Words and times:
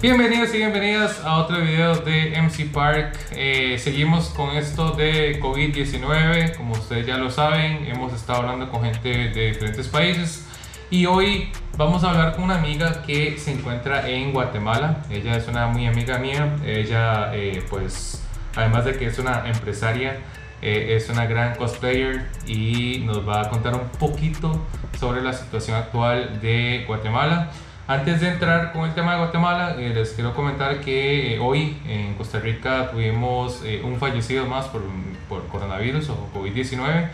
Bienvenidos 0.00 0.54
y 0.54 0.58
bienvenidas 0.58 1.24
a 1.24 1.38
otro 1.38 1.60
video 1.60 1.96
de 1.96 2.40
MC 2.40 2.72
Park. 2.72 3.18
Eh, 3.32 3.78
seguimos 3.80 4.28
con 4.28 4.50
esto 4.50 4.92
de 4.92 5.40
COVID-19. 5.40 6.56
Como 6.56 6.74
ustedes 6.74 7.04
ya 7.04 7.16
lo 7.16 7.32
saben, 7.32 7.84
hemos 7.84 8.12
estado 8.12 8.42
hablando 8.42 8.70
con 8.70 8.84
gente 8.84 9.08
de 9.08 9.48
diferentes 9.48 9.88
países. 9.88 10.46
Y 10.88 11.06
hoy 11.06 11.50
vamos 11.76 12.04
a 12.04 12.10
hablar 12.10 12.36
con 12.36 12.44
una 12.44 12.58
amiga 12.58 13.02
que 13.02 13.38
se 13.38 13.50
encuentra 13.50 14.08
en 14.08 14.32
Guatemala. 14.32 15.02
Ella 15.10 15.36
es 15.36 15.48
una 15.48 15.66
muy 15.66 15.88
amiga 15.88 16.16
mía. 16.18 16.54
Ella, 16.64 17.34
eh, 17.34 17.64
pues, 17.68 18.22
además 18.54 18.84
de 18.84 18.96
que 18.96 19.06
es 19.06 19.18
una 19.18 19.48
empresaria, 19.48 20.18
eh, 20.62 20.94
es 20.94 21.08
una 21.10 21.26
gran 21.26 21.56
cosplayer 21.56 22.24
y 22.46 23.02
nos 23.04 23.28
va 23.28 23.40
a 23.40 23.48
contar 23.50 23.74
un 23.74 23.88
poquito 23.98 24.64
sobre 25.00 25.22
la 25.22 25.32
situación 25.32 25.76
actual 25.76 26.40
de 26.40 26.84
Guatemala. 26.86 27.50
Antes 27.88 28.20
de 28.20 28.28
entrar 28.28 28.74
con 28.74 28.86
el 28.86 28.94
tema 28.94 29.12
de 29.12 29.18
Guatemala, 29.20 29.76
eh, 29.78 29.94
les 29.94 30.10
quiero 30.10 30.34
comentar 30.34 30.82
que 30.82 31.36
eh, 31.36 31.38
hoy 31.38 31.74
en 31.86 32.16
Costa 32.16 32.38
Rica 32.38 32.90
tuvimos 32.90 33.62
eh, 33.64 33.80
un 33.82 33.96
fallecido 33.96 34.44
más 34.44 34.66
por, 34.66 34.82
por 35.26 35.46
coronavirus 35.46 36.10
o 36.10 36.28
COVID-19. 36.34 37.08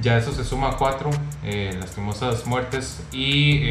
Ya 0.00 0.18
eso 0.18 0.32
se 0.32 0.42
suma 0.42 0.70
a 0.70 0.76
cuatro 0.78 1.10
lastimosas 1.44 2.44
muertes 2.44 3.06
y 3.12 3.62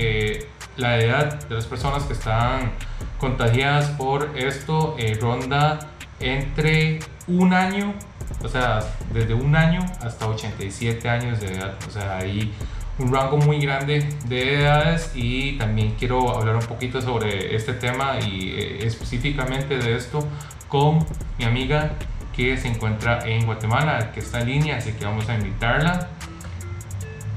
la 0.77 0.97
edad 0.97 1.43
de 1.43 1.55
las 1.55 1.65
personas 1.65 2.03
que 2.03 2.13
están 2.13 2.71
contagiadas 3.19 3.89
por 3.89 4.31
esto 4.35 4.95
ronda 5.19 5.79
entre 6.21 6.99
un 7.27 7.53
año, 7.53 7.93
o 8.41 8.47
sea, 8.47 8.79
desde 9.13 9.35
un 9.35 9.55
año 9.55 9.81
hasta 10.01 10.25
87 10.25 11.07
años 11.09 11.41
de 11.41 11.53
edad. 11.53 11.75
O 11.87 11.91
sea, 11.91 12.17
ahí 12.17 12.51
un 12.97 13.13
rango 13.13 13.37
muy 13.37 13.59
grande 13.59 14.07
de 14.27 14.61
edades 14.61 15.11
y 15.15 15.57
también 15.57 15.95
quiero 15.99 16.29
hablar 16.29 16.55
un 16.55 16.65
poquito 16.65 17.01
sobre 17.01 17.55
este 17.55 17.73
tema 17.73 18.19
y 18.19 18.51
eh, 18.51 18.85
específicamente 18.85 19.77
de 19.77 19.95
esto 19.95 20.25
con 20.69 21.05
mi 21.37 21.45
amiga 21.45 21.93
que 22.35 22.57
se 22.57 22.67
encuentra 22.67 23.25
en 23.27 23.45
Guatemala, 23.45 24.11
que 24.11 24.19
está 24.19 24.41
en 24.41 24.47
línea, 24.47 24.77
así 24.77 24.91
que 24.93 25.05
vamos 25.05 25.27
a 25.29 25.35
invitarla. 25.35 26.09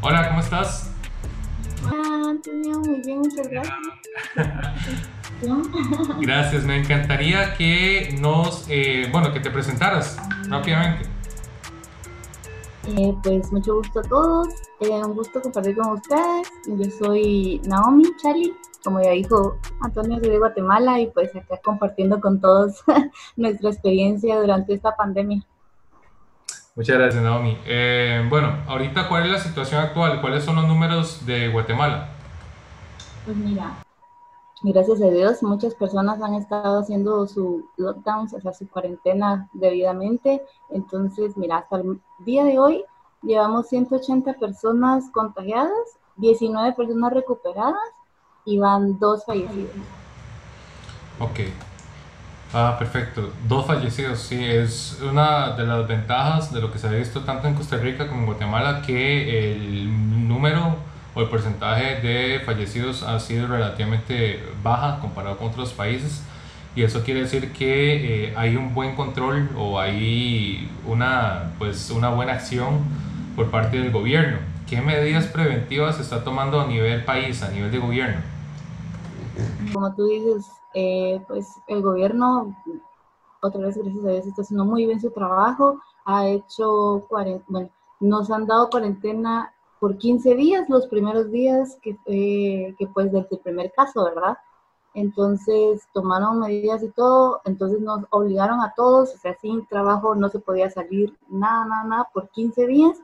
Hola, 0.01 0.29
¿cómo 0.29 0.41
estás? 0.41 0.91
Muy 1.83 3.01
bien, 3.05 3.19
muchas 3.19 3.48
gracias. 3.48 3.77
gracias, 6.20 6.64
me 6.64 6.79
encantaría 6.79 7.55
que 7.55 8.17
nos, 8.20 8.67
eh, 8.69 9.09
bueno, 9.12 9.33
que 9.33 9.41
te 9.41 9.51
presentaras 9.51 10.17
rápidamente. 10.48 11.09
Eh, 12.97 13.14
pues 13.23 13.53
mucho 13.53 13.77
gusto 13.77 14.01
a 14.01 14.03
todos, 14.03 14.48
eh, 14.81 15.05
un 15.05 15.15
gusto 15.15 15.43
compartir 15.43 15.77
con 15.77 15.93
ustedes. 15.93 16.48
Yo 16.67 16.91
soy 16.98 17.61
Naomi 17.65 18.05
Chali, 18.23 18.55
como 18.85 19.03
ya 19.03 19.11
dijo 19.11 19.59
Antonio, 19.81 20.19
soy 20.20 20.31
de 20.31 20.39
Guatemala 20.39 21.01
y 21.01 21.09
pues 21.09 21.35
acá 21.35 21.59
compartiendo 21.62 22.20
con 22.20 22.41
todos 22.41 22.85
nuestra 23.37 23.70
experiencia 23.70 24.41
durante 24.41 24.75
esta 24.75 24.95
pandemia. 24.95 25.43
Muchas 26.77 26.97
gracias 26.97 27.23
Naomi. 27.23 27.59
Eh, 27.67 28.25
bueno, 28.31 28.57
ahorita 28.69 29.09
cuál 29.09 29.25
es 29.25 29.33
la 29.33 29.39
situación 29.39 29.81
actual, 29.81 30.20
cuáles 30.20 30.45
son 30.45 30.55
los 30.55 30.69
números 30.69 31.27
de 31.27 31.48
Guatemala. 31.48 32.11
Pues 33.25 33.37
mira, 33.37 33.83
gracias 34.63 35.03
a 35.03 35.11
Dios, 35.11 35.42
muchas 35.42 35.75
personas 35.75 36.23
han 36.23 36.35
estado 36.35 36.79
haciendo 36.81 37.27
su 37.27 37.69
lockdown, 37.79 38.29
o 38.33 38.41
sea, 38.41 38.53
su 38.53 38.69
cuarentena 38.69 39.48
debidamente. 39.55 40.41
Entonces, 40.70 41.37
mira, 41.37 41.59
hasta 41.59 41.79
el 41.79 42.01
día 42.20 42.45
de 42.45 42.61
hoy 42.61 42.85
llevamos 43.22 43.69
180 43.69 44.34
personas 44.34 45.05
contagiadas, 45.12 45.72
19 46.16 46.74
personas 46.74 47.12
recuperadas 47.12 47.74
y 48.44 48.58
van 48.58 48.98
dos 48.98 49.24
fallecidos. 49.24 49.70
Ok. 51.19 51.41
Ah, 52.55 52.77
perfecto. 52.78 53.30
Dos 53.46 53.66
fallecidos, 53.66 54.20
sí, 54.20 54.42
es 54.42 54.98
una 55.02 55.50
de 55.50 55.67
las 55.67 55.86
ventajas 55.86 56.52
de 56.52 56.61
lo 56.61 56.73
que 56.73 56.78
se 56.78 56.89
ha 56.89 56.92
visto 56.92 57.20
tanto 57.20 57.46
en 57.46 57.55
Costa 57.55 57.77
Rica 57.77 58.08
como 58.08 58.20
en 58.20 58.27
Guatemala, 58.27 58.83
que 58.83 59.52
el 59.52 60.28
número 60.28 60.77
o 61.14 61.20
el 61.20 61.28
porcentaje 61.28 62.01
de 62.01 62.40
fallecidos 62.46 63.02
ha 63.02 63.18
sido 63.20 63.48
relativamente 63.48 64.42
baja 64.62 65.01
comparado 65.01 65.36
con 65.36 65.48
otros 65.48 65.73
países 65.73 66.23
y 66.78 66.83
eso 66.83 67.02
quiere 67.02 67.23
decir 67.23 67.52
que 67.52 68.28
eh, 68.28 68.34
hay 68.36 68.57
un 68.57 68.73
buen 68.73 68.95
control 68.95 69.51
o 69.57 69.80
hay 69.80 70.70
una, 70.86 71.51
pues, 71.58 71.90
una 71.90 72.11
buena 72.11 72.34
acción 72.34 72.84
por 73.39 73.53
parte 73.53 73.79
del 73.79 73.93
gobierno. 73.93 74.39
¿Qué 74.69 74.81
medidas 74.81 75.29
preventivas 75.29 75.95
se 75.95 76.03
está 76.03 76.25
tomando 76.25 76.61
a 76.61 76.67
nivel 76.67 77.05
país, 77.05 77.41
a 77.45 77.51
nivel 77.53 77.71
de 77.71 77.79
gobierno? 77.79 78.21
Como 79.73 79.95
tú 79.95 80.07
dices, 80.07 80.45
eh, 80.75 81.23
pues 81.29 81.47
el 81.69 81.81
gobierno, 81.81 82.57
otra 83.41 83.61
vez 83.61 83.77
gracias 83.77 84.05
a 84.05 84.11
Dios, 84.11 84.27
está 84.27 84.43
haciendo 84.43 84.65
muy 84.65 84.87
bien 84.87 85.01
su 85.01 85.13
trabajo, 85.13 85.81
ha 86.05 86.27
hecho, 86.27 87.07
bueno, 87.11 87.41
nos 88.01 88.29
han 88.33 88.45
dado 88.49 88.71
cuarentena 88.71 89.55
por 89.79 89.97
15 89.97 90.35
días, 90.35 90.69
los 90.69 90.89
primeros 90.89 91.31
días 91.31 91.79
que, 91.81 91.97
que 92.77 92.87
pues 92.93 93.13
desde 93.13 93.29
el 93.31 93.39
primer 93.39 93.70
caso, 93.70 94.05
¿verdad? 94.05 94.37
Entonces 94.95 95.87
tomaron 95.95 96.41
medidas 96.41 96.83
y 96.83 96.89
todo, 96.89 97.41
entonces 97.45 97.81
nos 97.81 98.01
obligaron 98.11 98.61
a 98.63 98.75
todos, 98.75 99.15
o 99.15 99.19
sea, 99.19 99.37
sin 99.41 99.65
trabajo 99.69 100.17
no 100.17 100.29
se 100.29 100.41
podía 100.41 100.69
salir 100.70 101.17
nada, 101.29 101.67
nada, 101.67 101.85
nada 101.85 102.09
por 102.13 102.29
15 102.31 102.67
días. 102.67 102.99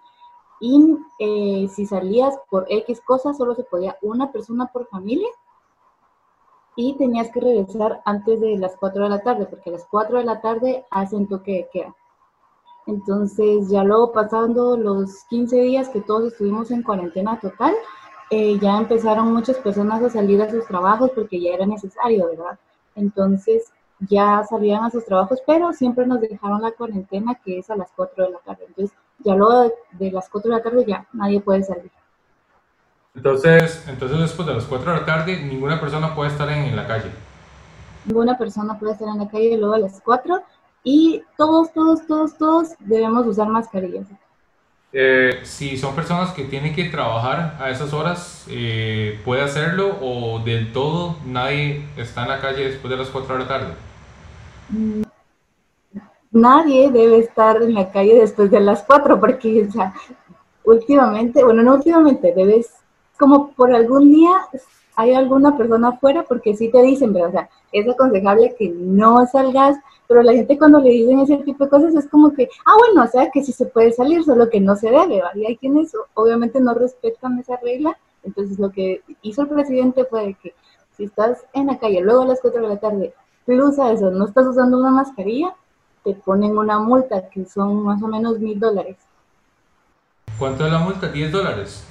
Y 0.60 0.96
eh, 1.18 1.68
si 1.74 1.86
salías 1.86 2.38
por 2.50 2.66
X 2.68 3.00
cosas, 3.00 3.36
solo 3.36 3.54
se 3.54 3.64
podía 3.64 3.96
una 4.02 4.32
persona 4.32 4.66
por 4.66 4.86
familia. 4.88 5.28
Y 6.76 6.96
tenías 6.96 7.30
que 7.30 7.40
regresar 7.40 8.02
antes 8.04 8.40
de 8.40 8.58
las 8.58 8.76
4 8.76 9.04
de 9.04 9.10
la 9.10 9.22
tarde, 9.22 9.46
porque 9.46 9.70
a 9.70 9.74
las 9.74 9.86
4 9.86 10.18
de 10.18 10.24
la 10.24 10.40
tarde 10.40 10.84
hacen 10.90 11.28
toque 11.28 11.52
de 11.52 11.68
queda. 11.72 11.94
Entonces, 12.86 13.68
ya 13.70 13.82
luego 13.84 14.12
pasando 14.12 14.76
los 14.76 15.24
15 15.30 15.56
días 15.56 15.88
que 15.88 16.00
todos 16.00 16.32
estuvimos 16.32 16.70
en 16.70 16.82
cuarentena 16.82 17.38
total, 17.40 17.74
eh, 18.30 18.58
ya 18.58 18.78
empezaron 18.78 19.32
muchas 19.32 19.56
personas 19.58 20.02
a 20.02 20.10
salir 20.10 20.40
a 20.42 20.50
sus 20.50 20.66
trabajos 20.66 21.10
porque 21.14 21.40
ya 21.40 21.52
era 21.52 21.66
necesario, 21.66 22.26
¿verdad? 22.26 22.58
Entonces 22.94 23.72
ya 24.00 24.42
salían 24.44 24.84
a 24.84 24.90
sus 24.90 25.04
trabajos, 25.04 25.42
pero 25.46 25.72
siempre 25.72 26.06
nos 26.06 26.20
dejaron 26.20 26.62
la 26.62 26.72
cuarentena 26.72 27.34
que 27.36 27.58
es 27.58 27.70
a 27.70 27.76
las 27.76 27.90
4 27.94 28.24
de 28.24 28.30
la 28.30 28.38
tarde. 28.40 28.64
Entonces 28.68 28.96
ya 29.20 29.34
luego 29.34 29.72
de, 29.92 30.10
las 30.10 30.28
4 30.28 30.50
de 30.50 30.56
la 30.56 30.62
tarde 30.62 30.84
ya 30.86 31.06
nadie 31.12 31.40
puede 31.40 31.62
salir. 31.62 31.90
Entonces, 33.14 33.84
entonces 33.88 34.18
después 34.18 34.46
de 34.48 34.54
las 34.54 34.64
4 34.64 34.92
de 34.92 34.98
la 35.00 35.06
tarde 35.06 35.42
ninguna 35.42 35.80
persona 35.80 36.14
puede 36.14 36.30
estar 36.30 36.48
en, 36.50 36.64
en 36.64 36.76
la 36.76 36.86
calle. 36.86 37.10
Ninguna 38.04 38.36
persona 38.36 38.78
puede 38.78 38.92
estar 38.92 39.08
en 39.08 39.18
la 39.18 39.28
calle 39.28 39.56
luego 39.56 39.74
a 39.74 39.78
las 39.78 40.00
4 40.00 40.42
y 40.82 41.22
todos, 41.38 41.72
todos, 41.72 42.06
todos, 42.06 42.36
todos 42.36 42.68
debemos 42.80 43.26
usar 43.26 43.48
mascarillas. 43.48 44.06
Eh, 44.96 45.40
si 45.42 45.76
son 45.76 45.96
personas 45.96 46.30
que 46.30 46.44
tienen 46.44 46.72
que 46.72 46.84
trabajar 46.84 47.56
a 47.58 47.70
esas 47.70 47.92
horas, 47.92 48.46
eh, 48.48 49.20
¿puede 49.24 49.42
hacerlo 49.42 49.98
o 50.00 50.38
del 50.44 50.72
todo 50.72 51.16
nadie 51.26 51.84
está 51.96 52.22
en 52.22 52.28
la 52.28 52.40
calle 52.40 52.68
después 52.68 52.90
de 52.92 52.98
las 52.98 53.08
4 53.08 53.34
de 53.34 53.40
la 53.40 53.48
tarde? 53.48 53.74
Nadie 56.34 56.90
debe 56.90 57.20
estar 57.20 57.62
en 57.62 57.72
la 57.72 57.90
calle 57.90 58.20
después 58.20 58.50
de 58.50 58.60
las 58.60 58.82
4 58.82 59.18
porque, 59.18 59.66
o 59.66 59.72
sea, 59.72 59.94
últimamente, 60.64 61.42
bueno, 61.42 61.62
no 61.62 61.76
últimamente, 61.76 62.34
debes, 62.34 62.70
como 63.18 63.52
por 63.52 63.74
algún 63.74 64.12
día 64.12 64.32
hay 64.96 65.14
alguna 65.14 65.56
persona 65.56 65.88
afuera 65.88 66.24
porque 66.28 66.54
sí 66.54 66.70
te 66.70 66.82
dicen, 66.82 67.14
pero, 67.14 67.28
o 67.28 67.30
sea, 67.30 67.48
es 67.72 67.88
aconsejable 67.88 68.54
que 68.58 68.68
no 68.68 69.26
salgas 69.26 69.78
pero 70.06 70.22
la 70.22 70.32
gente 70.32 70.58
cuando 70.58 70.80
le 70.80 70.90
dicen 70.90 71.20
ese 71.20 71.38
tipo 71.38 71.64
de 71.64 71.70
cosas 71.70 71.94
es 71.94 72.08
como 72.08 72.32
que, 72.32 72.48
ah, 72.66 72.74
bueno, 72.78 73.04
o 73.04 73.06
sea, 73.06 73.30
que 73.30 73.42
sí 73.42 73.52
se 73.52 73.66
puede 73.66 73.92
salir, 73.92 74.22
solo 74.22 74.50
que 74.50 74.60
no 74.60 74.76
se 74.76 74.90
debe. 74.90 75.22
Y 75.34 75.46
hay 75.46 75.56
quienes 75.56 75.92
obviamente 76.14 76.60
no 76.60 76.74
respetan 76.74 77.38
esa 77.38 77.56
regla, 77.56 77.96
entonces 78.22 78.58
lo 78.58 78.70
que 78.70 79.02
hizo 79.22 79.42
el 79.42 79.48
presidente 79.48 80.04
fue 80.04 80.36
que 80.42 80.54
si 80.96 81.04
estás 81.04 81.44
en 81.52 81.66
la 81.68 81.78
calle 81.78 82.00
luego 82.00 82.22
a 82.22 82.26
las 82.26 82.40
4 82.40 82.62
de 82.62 82.68
la 82.68 82.76
tarde, 82.76 83.14
plus 83.46 83.78
a 83.78 83.92
eso, 83.92 84.10
no 84.10 84.26
estás 84.26 84.46
usando 84.46 84.78
una 84.78 84.90
mascarilla, 84.90 85.54
te 86.04 86.12
ponen 86.12 86.56
una 86.56 86.78
multa 86.78 87.28
que 87.30 87.44
son 87.46 87.82
más 87.82 88.02
o 88.02 88.08
menos 88.08 88.38
mil 88.38 88.60
dólares. 88.60 88.96
¿Cuánto 90.38 90.66
es 90.66 90.72
la 90.72 90.78
multa? 90.78 91.12
¿10 91.12 91.30
dólares? 91.30 91.84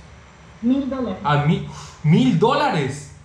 Mil 0.61 0.89
dólares. 0.89 1.19
¿A 1.23 1.37
mil, 1.45 1.67
mil 2.03 2.37
dólares? 2.37 3.15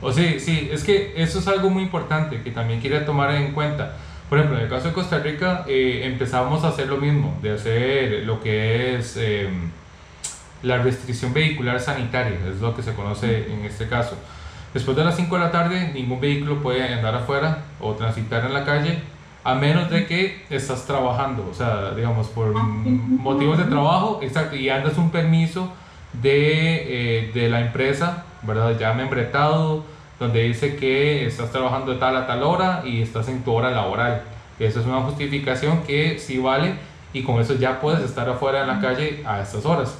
O 0.00 0.12
sí, 0.12 0.40
sí, 0.40 0.68
es 0.72 0.82
que 0.82 1.12
eso 1.16 1.38
es 1.38 1.46
algo 1.46 1.70
muy 1.70 1.84
importante 1.84 2.42
que 2.42 2.50
también 2.50 2.80
quería 2.80 3.06
tomar 3.06 3.34
en 3.34 3.52
cuenta. 3.52 3.96
Por 4.28 4.38
ejemplo, 4.38 4.58
en 4.58 4.64
el 4.64 4.70
caso 4.70 4.88
de 4.88 4.94
Costa 4.94 5.18
Rica 5.18 5.64
eh, 5.68 6.02
empezamos 6.04 6.64
a 6.64 6.68
hacer 6.68 6.88
lo 6.88 6.96
mismo, 6.96 7.36
de 7.42 7.52
hacer 7.52 8.24
lo 8.24 8.40
que 8.40 8.96
es 8.96 9.16
em, 9.18 9.70
la 10.62 10.78
restricción 10.78 11.32
vehicular 11.34 11.78
sanitaria, 11.80 12.38
es 12.48 12.60
lo 12.60 12.74
que 12.74 12.82
se 12.82 12.94
conoce 12.94 13.52
en 13.52 13.64
este 13.64 13.88
caso. 13.88 14.16
Después 14.74 14.96
de 14.96 15.04
las 15.04 15.16
5 15.16 15.34
de 15.34 15.40
la 15.40 15.50
tarde, 15.50 15.90
ningún 15.92 16.20
vehículo 16.20 16.62
puede 16.62 16.94
andar 16.94 17.14
afuera 17.14 17.64
o 17.80 17.92
transitar 17.92 18.44
en 18.44 18.54
la 18.54 18.64
calle, 18.64 19.00
a 19.44 19.54
menos 19.54 19.90
de 19.90 20.06
que 20.06 20.44
estás 20.50 20.86
trabajando, 20.86 21.46
o 21.50 21.54
sea, 21.54 21.92
digamos, 21.94 22.28
por 22.28 22.54
ah, 22.56 22.62
motivos 22.62 23.58
de 23.58 23.64
trabajo, 23.64 24.20
exacto, 24.22 24.56
y 24.56 24.68
andas 24.68 24.96
un 24.98 25.10
permiso 25.10 25.72
de, 26.12 27.26
eh, 27.26 27.30
de 27.34 27.48
la 27.48 27.60
empresa, 27.60 28.24
¿verdad? 28.42 28.78
Ya 28.78 28.92
membretado, 28.94 29.84
donde 30.18 30.44
dice 30.44 30.76
que 30.76 31.26
estás 31.26 31.50
trabajando 31.50 31.92
de 31.92 31.98
tal 31.98 32.16
a 32.16 32.26
tal 32.26 32.42
hora 32.42 32.82
y 32.84 33.02
estás 33.02 33.28
en 33.28 33.42
tu 33.42 33.52
hora 33.52 33.70
laboral. 33.72 34.22
Eso 34.58 34.80
es 34.80 34.86
una 34.86 35.00
justificación 35.00 35.82
que 35.82 36.18
sí 36.18 36.38
vale 36.38 36.74
y 37.12 37.22
con 37.22 37.40
eso 37.40 37.54
ya 37.54 37.80
puedes 37.80 38.02
estar 38.02 38.28
afuera 38.28 38.62
en 38.62 38.68
la 38.68 38.80
calle 38.80 39.22
a 39.26 39.40
estas 39.40 39.64
horas. 39.66 39.98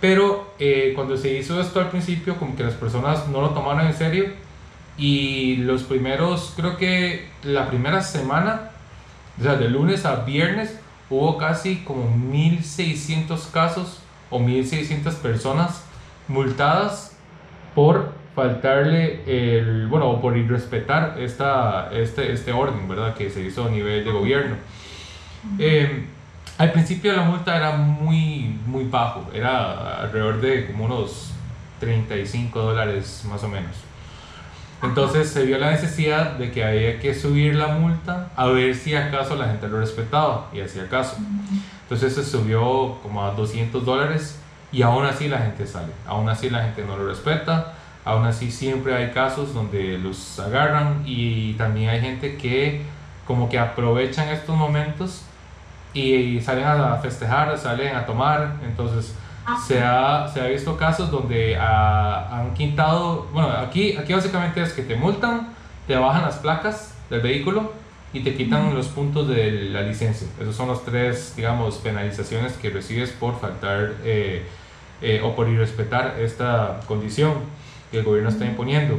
Pero 0.00 0.54
eh, 0.58 0.92
cuando 0.94 1.16
se 1.16 1.36
hizo 1.36 1.60
esto 1.60 1.80
al 1.80 1.90
principio, 1.90 2.36
como 2.36 2.56
que 2.56 2.62
las 2.62 2.74
personas 2.74 3.28
no 3.28 3.40
lo 3.42 3.50
tomaron 3.50 3.86
en 3.86 3.94
serio 3.94 4.26
y 4.96 5.56
los 5.56 5.82
primeros, 5.82 6.54
creo 6.56 6.76
que 6.76 7.28
la 7.42 7.68
primera 7.68 8.02
semana, 8.02 8.70
o 9.38 9.42
sea, 9.42 9.56
de 9.56 9.68
lunes 9.68 10.04
a 10.06 10.24
viernes, 10.24 10.78
hubo 11.10 11.36
casi 11.38 11.76
como 11.78 12.16
1600 12.16 13.46
casos 13.46 14.00
o 14.30 14.38
1600 14.38 15.14
personas 15.16 15.84
multadas 16.28 17.16
por 17.74 18.12
faltarle 18.34 19.22
el, 19.26 19.86
bueno, 19.88 20.08
o 20.08 20.20
por 20.20 20.36
irrespetar 20.36 21.16
esta, 21.18 21.90
este, 21.92 22.32
este 22.32 22.52
orden, 22.52 22.88
¿verdad? 22.88 23.14
Que 23.14 23.28
se 23.28 23.42
hizo 23.42 23.66
a 23.66 23.70
nivel 23.70 24.04
de 24.04 24.10
gobierno. 24.12 24.56
Eh, 25.58 26.04
al 26.60 26.72
principio 26.72 27.14
la 27.14 27.22
multa 27.22 27.56
era 27.56 27.72
muy, 27.72 28.54
muy 28.66 28.84
bajo, 28.84 29.26
era 29.32 30.02
alrededor 30.02 30.42
de 30.42 30.66
como 30.66 30.84
unos 30.84 31.30
35 31.78 32.60
dólares 32.60 33.24
más 33.30 33.42
o 33.42 33.48
menos. 33.48 33.76
Entonces 34.82 35.30
se 35.30 35.46
vio 35.46 35.56
la 35.56 35.70
necesidad 35.70 36.32
de 36.32 36.52
que 36.52 36.62
había 36.62 37.00
que 37.00 37.14
subir 37.14 37.54
la 37.54 37.68
multa 37.68 38.28
a 38.36 38.44
ver 38.48 38.74
si 38.74 38.94
acaso 38.94 39.36
la 39.36 39.46
gente 39.46 39.68
lo 39.68 39.80
respetaba 39.80 40.50
y 40.52 40.60
hacía 40.60 40.86
caso. 40.86 41.16
Entonces 41.84 42.14
se 42.14 42.22
subió 42.22 42.98
como 43.02 43.24
a 43.24 43.30
200 43.30 43.82
dólares 43.82 44.38
y 44.70 44.82
aún 44.82 45.06
así 45.06 45.28
la 45.28 45.38
gente 45.38 45.66
sale, 45.66 45.94
aún 46.06 46.28
así 46.28 46.50
la 46.50 46.64
gente 46.64 46.84
no 46.84 46.94
lo 46.98 47.08
respeta, 47.08 47.72
aún 48.04 48.26
así 48.26 48.50
siempre 48.50 48.94
hay 48.94 49.12
casos 49.12 49.54
donde 49.54 49.96
los 49.96 50.38
agarran 50.38 51.04
y 51.06 51.54
también 51.54 51.88
hay 51.88 52.02
gente 52.02 52.36
que 52.36 52.82
como 53.26 53.48
que 53.48 53.58
aprovechan 53.58 54.28
estos 54.28 54.54
momentos 54.54 55.24
y 55.92 56.40
salen 56.40 56.64
a 56.64 56.96
festejar, 56.96 57.56
salen 57.58 57.96
a 57.96 58.06
tomar, 58.06 58.56
entonces 58.64 59.14
ah, 59.46 59.58
se 59.66 59.82
ha, 59.82 60.28
se 60.28 60.40
ha 60.40 60.46
visto 60.46 60.76
casos 60.76 61.10
donde 61.10 61.56
han 61.56 62.54
quintado, 62.54 63.26
bueno, 63.32 63.48
aquí, 63.48 63.96
aquí 63.96 64.12
básicamente 64.12 64.62
es 64.62 64.72
que 64.72 64.82
te 64.82 64.96
multan, 64.96 65.48
te 65.86 65.96
bajan 65.96 66.22
las 66.22 66.36
placas 66.36 66.94
del 67.10 67.20
vehículo 67.20 67.72
y 68.12 68.20
te 68.20 68.34
quitan 68.34 68.74
los 68.74 68.88
puntos 68.88 69.28
de 69.28 69.50
la 69.70 69.82
licencia. 69.82 70.26
Esos 70.40 70.56
son 70.56 70.68
los 70.68 70.84
tres, 70.84 71.34
digamos, 71.36 71.76
penalizaciones 71.76 72.54
que 72.54 72.70
recibes 72.70 73.10
por 73.10 73.38
faltar 73.38 73.94
eh, 74.04 74.44
eh, 75.00 75.20
o 75.22 75.34
por 75.34 75.48
irrespetar 75.48 76.16
esta 76.20 76.80
condición 76.86 77.34
que 77.90 77.98
el 77.98 78.04
gobierno 78.04 78.30
está 78.30 78.44
imponiendo. 78.44 78.98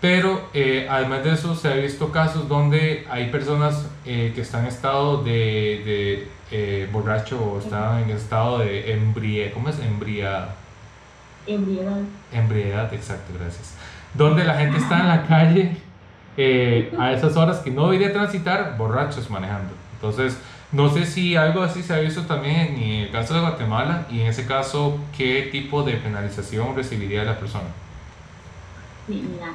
Pero 0.00 0.50
eh, 0.52 0.86
además 0.90 1.24
de 1.24 1.32
eso 1.32 1.54
se 1.54 1.68
ha 1.68 1.74
visto 1.74 2.12
casos 2.12 2.48
donde 2.48 3.06
hay 3.10 3.30
personas 3.30 3.88
que 4.04 4.40
están 4.40 4.62
en 4.62 4.68
estado 4.68 5.22
de, 5.24 6.28
de 6.50 6.88
borracho 6.92 7.42
o 7.42 7.58
están 7.58 8.02
en 8.02 8.10
estado 8.10 8.58
de 8.58 8.92
embriedad. 8.92 9.52
¿Cómo 9.52 9.68
es? 9.68 9.78
Embria... 9.80 10.48
Embriedad. 11.46 11.98
Embriedad, 12.32 12.92
exacto, 12.92 13.32
gracias. 13.38 13.74
Donde 14.14 14.44
la 14.44 14.54
gente 14.54 14.78
está 14.78 15.00
en 15.00 15.08
la 15.08 15.26
calle 15.26 15.76
eh, 16.36 16.92
a 16.98 17.12
esas 17.12 17.36
horas 17.36 17.58
que 17.58 17.70
no 17.70 17.84
debería 17.84 18.12
transitar 18.12 18.76
borrachos 18.76 19.30
manejando. 19.30 19.72
Entonces, 19.94 20.38
no 20.72 20.90
sé 20.90 21.06
si 21.06 21.36
algo 21.36 21.62
así 21.62 21.82
se 21.82 21.94
ha 21.94 21.98
visto 21.98 22.22
también 22.22 22.76
en 22.76 23.04
el 23.04 23.10
caso 23.10 23.34
de 23.34 23.40
Guatemala 23.40 24.06
y 24.10 24.20
en 24.20 24.26
ese 24.26 24.46
caso, 24.46 24.98
¿qué 25.16 25.48
tipo 25.52 25.82
de 25.82 25.94
penalización 25.94 26.74
recibiría 26.74 27.24
la 27.24 27.38
persona? 27.38 27.68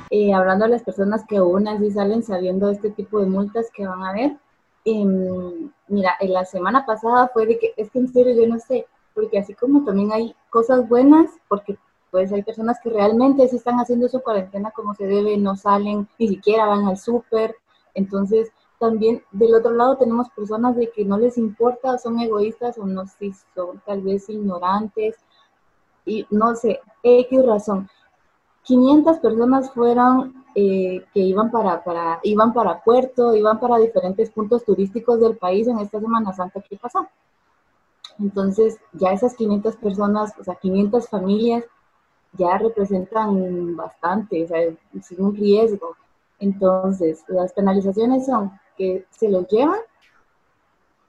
Eh, 0.10 0.34
hablando 0.34 0.66
de 0.66 0.72
las 0.72 0.84
personas 0.84 1.26
que 1.28 1.38
aún 1.38 1.68
así 1.68 1.92
salen 1.92 2.24
sabiendo 2.24 2.70
este 2.70 2.90
tipo 2.92 3.20
de 3.20 3.26
multas 3.26 3.70
que 3.74 3.88
van 3.88 4.04
a 4.04 4.14
ver, 4.14 4.38
em, 4.86 5.72
mira, 5.88 6.16
en 6.20 6.34
la 6.34 6.46
semana 6.46 6.86
pasada 6.86 7.30
fue 7.34 7.46
de 7.46 7.60
que, 7.60 7.74
es 7.78 7.90
que 7.92 8.00
en 8.00 8.12
serio 8.12 8.36
yo 8.36 8.48
no 8.48 8.60
sé, 8.60 8.88
porque 9.14 9.40
así 9.40 9.54
como 9.54 9.84
también 9.84 10.12
hay 10.12 10.36
cosas 10.50 10.88
buenas, 10.88 11.30
porque 11.48 11.78
pues 12.12 12.32
hay 12.34 12.44
personas 12.44 12.78
que 12.84 12.90
realmente 12.90 13.48
sí 13.48 13.56
están 13.56 13.78
haciendo 13.78 14.08
su 14.10 14.22
cuarentena 14.22 14.72
como 14.72 14.94
se 14.94 15.06
debe, 15.08 15.38
no 15.38 15.56
salen, 15.56 16.08
ni 16.20 16.28
siquiera 16.28 16.66
van 16.66 16.86
al 16.86 16.98
súper. 16.98 17.56
Entonces, 17.94 18.52
también 18.80 19.24
del 19.32 19.56
otro 19.56 19.72
lado 19.72 19.98
tenemos 19.98 20.30
personas 20.32 20.76
de 20.76 20.92
que 20.92 21.06
no 21.06 21.18
les 21.18 21.38
importa, 21.38 21.98
son 21.98 22.20
egoístas 22.20 22.78
o 22.78 22.86
no 22.86 23.06
si 23.08 23.32
son 23.56 23.82
tal 23.86 24.02
vez 24.02 24.28
ignorantes 24.28 25.16
y 26.06 26.26
no 26.30 26.56
sé, 26.56 26.82
X 27.04 27.46
razón. 27.46 27.90
500 28.64 29.20
personas 29.20 29.72
fueron 29.72 30.44
eh, 30.54 31.06
que 31.14 31.20
iban 31.20 31.50
para, 31.50 31.82
iban 32.24 32.54
para 32.54 32.82
Puerto, 32.82 33.36
iban 33.36 33.60
para 33.60 33.78
diferentes 33.78 34.30
puntos 34.32 34.66
turísticos 34.66 35.20
del 35.20 35.38
país 35.38 35.68
en 35.68 35.80
esta 35.80 36.00
Semana 36.00 36.34
Santa 36.34 36.62
que 36.62 36.78
pasó. 36.78 37.08
Entonces, 38.20 38.78
ya 38.94 39.12
esas 39.12 39.36
500 39.36 39.78
personas, 39.78 40.34
o 40.40 40.44
sea, 40.44 40.56
500 40.56 41.08
familias, 41.08 41.64
ya 42.34 42.58
representan 42.58 43.76
bastante, 43.76 44.44
o 44.44 44.48
sea, 44.48 44.60
es 44.62 45.12
un 45.18 45.36
riesgo. 45.36 45.96
Entonces, 46.40 47.24
las 47.28 47.54
penalizaciones 47.54 48.26
son 48.26 48.52
que 48.78 49.06
se 49.10 49.30
los 49.30 49.48
llevan, 49.48 49.80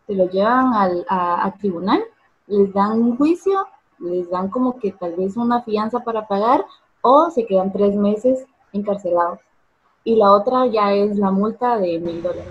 se 0.07 0.15
los 0.15 0.31
llevan 0.31 0.73
al 1.09 1.55
tribunal, 1.59 2.03
les 2.47 2.73
dan 2.73 3.01
un 3.01 3.17
juicio, 3.17 3.67
les 3.99 4.29
dan 4.31 4.49
como 4.49 4.79
que 4.79 4.93
tal 4.93 5.15
vez 5.17 5.37
una 5.37 5.63
fianza 5.63 6.01
para 6.01 6.27
pagar 6.27 6.65
o 7.03 7.31
se 7.31 7.47
quedan 7.47 7.73
tres 7.73 7.95
meses 7.95 8.47
encarcelados. 8.73 9.41
Y 10.05 10.17
la 10.17 10.33
otra 10.33 10.67
ya 10.67 10.95
es 10.95 11.17
la 11.19 11.31
multa 11.31 11.79
de 11.79 11.99
mil 11.99 12.23
dólares. 12.23 12.49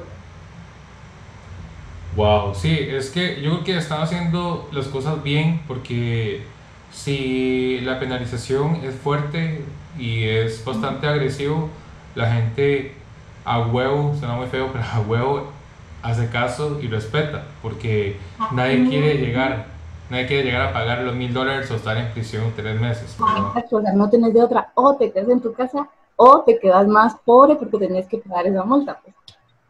Wow, 2.16 2.54
sí, 2.54 2.78
es 2.78 3.10
que 3.10 3.42
yo 3.42 3.52
creo 3.52 3.64
que 3.64 3.78
están 3.78 4.02
haciendo 4.02 4.68
las 4.72 4.88
cosas 4.88 5.24
bien 5.24 5.62
porque 5.68 6.44
si 6.92 7.80
la 7.82 8.00
penalización 8.00 8.76
es 8.84 8.96
fuerte 8.96 9.64
y 9.98 10.26
es 10.26 10.64
bastante 10.66 11.08
agresivo, 11.08 11.70
la 12.16 12.32
gente 12.34 12.96
a 13.46 13.62
huevo, 13.62 14.14
suena 14.20 14.36
muy 14.36 14.48
feo, 14.48 14.70
pero 14.72 14.84
a 14.84 15.00
huevo 15.00 15.52
hace 16.02 16.30
caso 16.30 16.80
y 16.82 16.88
respeta, 16.88 17.46
porque 17.62 18.18
nadie 18.52 18.88
quiere 18.90 19.16
llegar, 19.20 19.68
nadie 20.12 20.28
quiere 20.28 20.44
llegar 20.44 20.62
a 20.62 20.74
pagar 20.74 21.00
los 21.04 21.16
mil 21.16 21.34
dólares 21.34 21.72
o 21.72 21.76
estar 21.76 21.98
en 21.98 22.12
prisión 22.12 22.52
tres 22.56 22.80
meses. 22.80 23.16
Exacto, 23.18 23.78
o 23.78 23.82
sea, 23.82 23.94
no 23.94 24.10
tenés 24.10 24.34
de 24.34 24.44
otra, 24.44 24.72
o 24.76 24.96
te 24.98 25.12
quedas 25.12 25.30
en 25.30 25.40
tu 25.40 25.54
casa 25.54 25.88
o 26.18 26.44
te 26.46 26.60
quedas 26.60 26.86
más 26.88 27.16
pobre 27.26 27.56
porque 27.56 27.88
tenés 27.88 28.06
que 28.08 28.18
pagar 28.18 28.46
esa 28.46 28.64
multa. 28.64 29.00
Pues. 29.02 29.16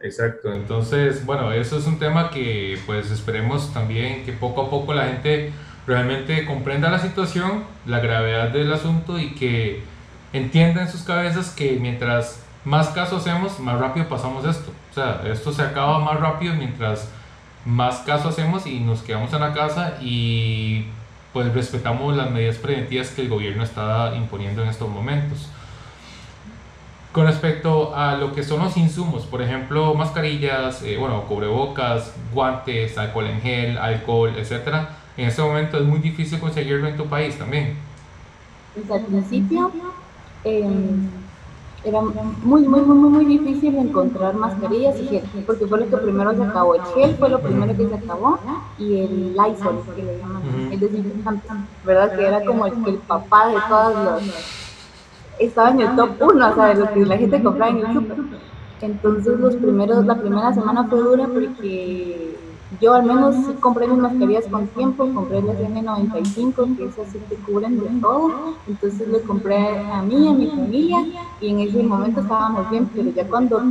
Exacto, 0.00 0.52
entonces, 0.52 1.24
bueno, 1.24 1.52
eso 1.52 1.78
es 1.78 1.86
un 1.86 1.98
tema 1.98 2.28
que 2.28 2.76
pues 2.86 3.10
esperemos 3.12 3.72
también 3.72 4.24
que 4.24 4.32
poco 4.32 4.62
a 4.62 4.70
poco 4.70 4.92
la 4.92 5.06
gente 5.06 5.52
realmente 5.86 6.44
comprenda 6.44 6.90
la 6.90 6.98
situación, 6.98 7.64
la 7.86 8.00
gravedad 8.00 8.50
del 8.50 8.72
asunto 8.72 9.18
y 9.18 9.34
que 9.34 9.82
entienda 10.32 10.82
en 10.82 10.88
sus 10.88 11.04
cabezas 11.04 11.50
que 11.50 11.78
mientras 11.80 12.44
más 12.64 12.88
caso 12.88 13.16
hacemos, 13.16 13.60
más 13.60 13.78
rápido 13.78 14.08
pasamos 14.08 14.44
esto. 14.44 14.72
O 14.90 14.94
sea, 14.94 15.22
esto 15.24 15.52
se 15.52 15.62
acaba 15.62 16.00
más 16.00 16.18
rápido 16.18 16.54
mientras 16.54 17.08
más 17.64 18.00
caso 18.00 18.28
hacemos 18.28 18.66
y 18.66 18.80
nos 18.80 19.02
quedamos 19.02 19.32
en 19.32 19.40
la 19.40 19.52
casa 19.52 19.98
y 20.00 20.86
pues 21.32 21.52
respetamos 21.54 22.16
las 22.16 22.30
medidas 22.30 22.56
preventivas 22.56 23.10
que 23.10 23.22
el 23.22 23.28
gobierno 23.28 23.62
está 23.62 24.14
imponiendo 24.16 24.62
en 24.62 24.68
estos 24.68 24.88
momentos. 24.88 25.48
Con 27.12 27.26
respecto 27.26 27.94
a 27.94 28.16
lo 28.16 28.34
que 28.34 28.42
son 28.42 28.62
los 28.62 28.76
insumos, 28.76 29.26
por 29.26 29.42
ejemplo, 29.42 29.94
mascarillas, 29.94 30.82
eh, 30.82 30.96
bueno, 30.96 31.24
cubrebocas, 31.24 32.14
guantes, 32.32 32.96
alcohol 32.96 33.26
en 33.26 33.40
gel, 33.42 33.78
alcohol, 33.78 34.32
etcétera, 34.36 34.96
en 35.16 35.28
este 35.28 35.42
momento 35.42 35.78
es 35.78 35.84
muy 35.84 35.98
difícil 35.98 36.38
conseguirlo 36.38 36.88
en 36.88 36.96
tu 36.96 37.06
país 37.06 37.36
también. 37.36 37.76
Al 38.90 39.00
principio 39.02 39.70
em, 40.44 41.10
era 41.84 42.00
muy, 42.00 42.62
muy, 42.68 42.80
muy, 42.80 43.10
muy 43.10 43.24
difícil 43.24 43.76
encontrar 43.76 44.34
mascarillas 44.34 44.98
y 45.00 45.06
gel, 45.08 45.22
porque 45.46 45.66
fue 45.66 45.80
lo 45.80 45.88
que 45.88 45.96
primero 45.96 46.34
se 46.34 46.42
acabó. 46.42 46.74
El 46.76 46.82
gel 46.94 47.16
fue 47.16 47.28
lo 47.28 47.40
primero 47.40 47.76
que 47.76 47.88
se 47.88 47.94
acabó 47.94 48.38
y 48.78 49.00
el 49.00 49.32
Lysol, 49.32 49.82
que 49.96 50.02
le 50.02 50.18
llaman, 50.18 50.42
el 50.70 50.78
desinfectante, 50.78 51.48
¿verdad? 51.84 52.16
Que 52.16 52.26
era 52.26 52.44
como 52.44 52.66
el, 52.66 52.72
el 52.86 52.96
papá 52.98 53.48
de 53.48 53.56
todas 53.68 54.04
las... 54.04 54.22
Estaba 55.38 55.70
en 55.70 55.80
el 55.80 55.96
top 55.96 56.10
uno, 56.20 56.50
o 56.50 56.54
sea, 56.54 56.74
lo 56.74 56.92
que 56.92 57.04
la 57.04 57.16
gente 57.16 57.42
compraba 57.42 57.70
en 57.72 57.78
el 57.78 57.92
super. 57.92 58.16
Entonces 58.80 59.38
los 59.38 59.56
primeros, 59.56 60.04
la 60.04 60.16
primera 60.16 60.52
semana 60.52 60.84
fue 60.84 60.98
dura 60.98 61.26
porque 61.26 62.36
yo 62.80 62.94
al 62.94 63.04
menos 63.04 63.34
compré 63.60 63.86
mis 63.86 63.98
mascarillas 63.98 64.46
con 64.46 64.66
tiempo, 64.68 65.08
compré 65.12 65.42
las 65.42 65.56
N95, 65.56 66.76
que 66.76 66.86
esas 66.86 67.08
sí 67.12 67.18
te 67.28 67.36
cubren 67.36 67.78
de 67.78 68.00
todo. 68.00 68.56
Entonces 68.66 69.08
le 69.08 69.20
compré 69.22 69.56
a 69.58 70.02
mí, 70.02 70.28
a 70.28 70.32
mi 70.32 70.46
familia, 70.48 71.04
y 71.40 71.50
en 71.50 71.60
ese 71.60 71.82
momento 71.82 72.20
estábamos 72.20 72.70
bien, 72.70 72.88
pero 72.94 73.10
ya 73.10 73.26
cuando 73.26 73.62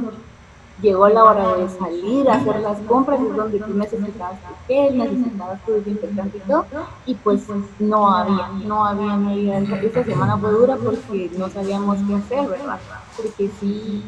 llegó 0.82 1.08
la 1.10 1.24
hora 1.24 1.56
de 1.58 1.70
salir 1.70 2.30
a 2.30 2.36
hacer 2.36 2.60
las 2.62 2.80
compras, 2.80 3.20
es 3.22 3.36
donde 3.36 3.60
tú 3.60 3.74
necesitabas 3.74 4.40
tu 4.42 4.54
gel, 4.68 4.98
necesitabas 4.98 5.64
tu 5.66 5.74
desinfectante 5.74 6.38
y 6.38 6.42
todo, 6.42 6.66
y 7.06 7.16
pues 7.16 7.42
no 7.80 8.10
había, 8.10 8.50
no 8.66 8.86
había, 8.86 9.16
no 9.18 9.30
había. 9.30 9.60
Esta 9.60 10.04
semana 10.04 10.38
fue 10.38 10.52
dura 10.52 10.78
porque 10.78 11.32
no 11.38 11.50
sabíamos 11.50 11.98
qué 12.08 12.16
hacer, 12.16 12.50
¿verdad? 12.50 12.80
Porque 13.16 13.50
sí, 13.60 14.04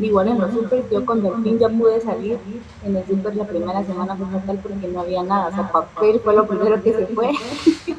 igual 0.00 0.28
en 0.28 0.38
los 0.38 0.52
super, 0.52 0.84
yo 0.90 1.04
cuando 1.04 1.34
al 1.34 1.42
fin 1.42 1.58
ya 1.58 1.68
pude 1.68 2.00
salir, 2.00 2.38
en 2.84 2.96
el 2.96 3.06
super 3.06 3.34
la 3.36 3.44
primera 3.44 3.84
semana 3.84 4.16
fue 4.16 4.26
fatal 4.28 4.60
porque 4.62 4.88
no 4.88 5.00
había 5.00 5.22
nada, 5.22 5.48
o 5.48 5.52
sea, 5.52 5.70
papel 5.70 6.20
fue 6.20 6.34
lo 6.34 6.46
primero 6.46 6.82
que 6.82 6.92
se 6.92 7.06
fue. 7.08 7.32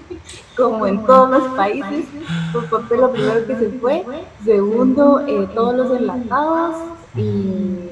como 0.57 0.87
en 0.87 1.05
todos 1.05 1.29
los 1.29 1.43
países, 1.55 2.07
pues 2.51 2.65
papel 2.65 3.01
lo 3.01 3.11
primero 3.11 3.45
que 3.45 3.55
se 3.55 3.69
fue, 3.79 4.03
segundo, 4.43 5.21
eh, 5.27 5.47
todos 5.53 5.75
los 5.75 5.91
enlatados 5.91 6.75
y 7.15 7.21
eh, 7.21 7.86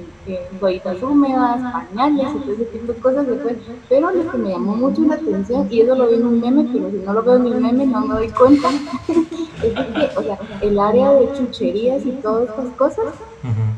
toallitas 0.60 1.02
húmedas, 1.02 1.62
pañales 1.72 2.28
y 2.36 2.40
todo 2.40 2.54
ese 2.54 2.66
tipo 2.66 2.94
de 2.94 3.00
cosas 3.00 3.28
después. 3.28 3.58
Pero 3.90 4.12
lo 4.12 4.32
que 4.32 4.38
me 4.38 4.50
llamó 4.50 4.76
mucho 4.76 5.02
la 5.04 5.16
atención, 5.16 5.68
y 5.70 5.82
eso 5.82 5.96
lo 5.96 6.08
vi 6.08 6.16
en 6.16 6.26
un 6.26 6.42
meme, 6.42 6.68
pero 6.72 6.90
si 6.90 6.98
no 6.98 7.14
lo 7.14 7.24
veo 7.24 7.36
en 7.36 7.46
un 7.46 7.62
meme 7.62 7.86
no 7.86 8.02
me 8.02 8.16
doy 8.16 8.30
cuenta, 8.30 8.70
es 9.08 9.74
que, 9.74 10.18
o 10.18 10.24
sea, 10.24 10.40
el 10.62 10.80
área 10.80 11.12
de 11.12 11.34
chucherías 11.34 12.06
y 12.06 12.12
todas 12.14 12.50
estas 12.50 12.70
cosas, 12.76 13.06
uh 13.44 13.76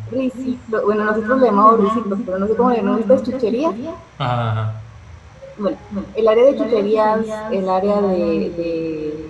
bueno, 0.86 1.04
nosotros 1.04 1.42
le 1.42 1.48
llamamos 1.48 1.82
ricitos, 1.82 2.20
pero 2.26 2.40
no 2.40 2.48
sé 2.48 2.56
cómo 2.56 2.70
le 2.70 2.78
llamamos 2.78 3.02
estas 3.02 3.24
chucherías. 3.24 3.74
Bueno, 5.58 5.78
el 6.16 6.28
área 6.28 6.46
de 6.46 6.58
chucherías, 6.58 7.26
el 7.52 7.70
área 7.70 8.02
de, 8.02 8.16
de 8.16 9.30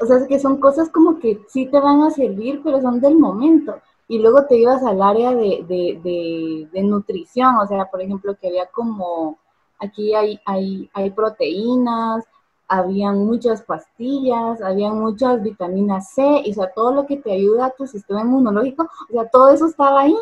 o 0.00 0.06
sea, 0.06 0.16
es 0.16 0.26
que 0.26 0.38
son 0.38 0.58
cosas 0.58 0.88
como 0.88 1.18
que 1.18 1.40
sí 1.48 1.66
te 1.66 1.78
van 1.78 2.02
a 2.02 2.10
servir, 2.10 2.60
pero 2.64 2.80
son 2.80 3.00
del 3.00 3.18
momento 3.18 3.74
y 4.08 4.18
luego 4.18 4.46
te 4.46 4.56
ibas 4.56 4.82
al 4.82 5.02
área 5.02 5.34
de, 5.34 5.64
de, 5.68 6.68
de, 6.72 6.82
nutrición, 6.82 7.56
o 7.56 7.66
sea, 7.66 7.84
por 7.90 8.00
ejemplo, 8.00 8.34
que 8.40 8.48
había 8.48 8.66
como, 8.66 9.38
aquí 9.78 10.14
hay, 10.14 10.40
hay, 10.46 10.90
hay 10.94 11.10
proteínas, 11.10 12.24
habían 12.66 13.26
muchas 13.26 13.62
pastillas, 13.62 14.62
habían 14.62 14.98
muchas 14.98 15.42
vitaminas 15.42 16.14
C, 16.14 16.22
y 16.44 16.52
o 16.52 16.54
sea, 16.54 16.72
todo 16.72 16.92
lo 16.92 17.06
que 17.06 17.18
te 17.18 17.32
ayuda 17.32 17.66
a 17.66 17.70
tu 17.70 17.86
sistema 17.86 18.22
inmunológico, 18.22 18.88
o 19.10 19.12
sea, 19.12 19.28
todo 19.28 19.50
eso 19.50 19.66
estaba 19.66 20.00
ahí. 20.00 20.16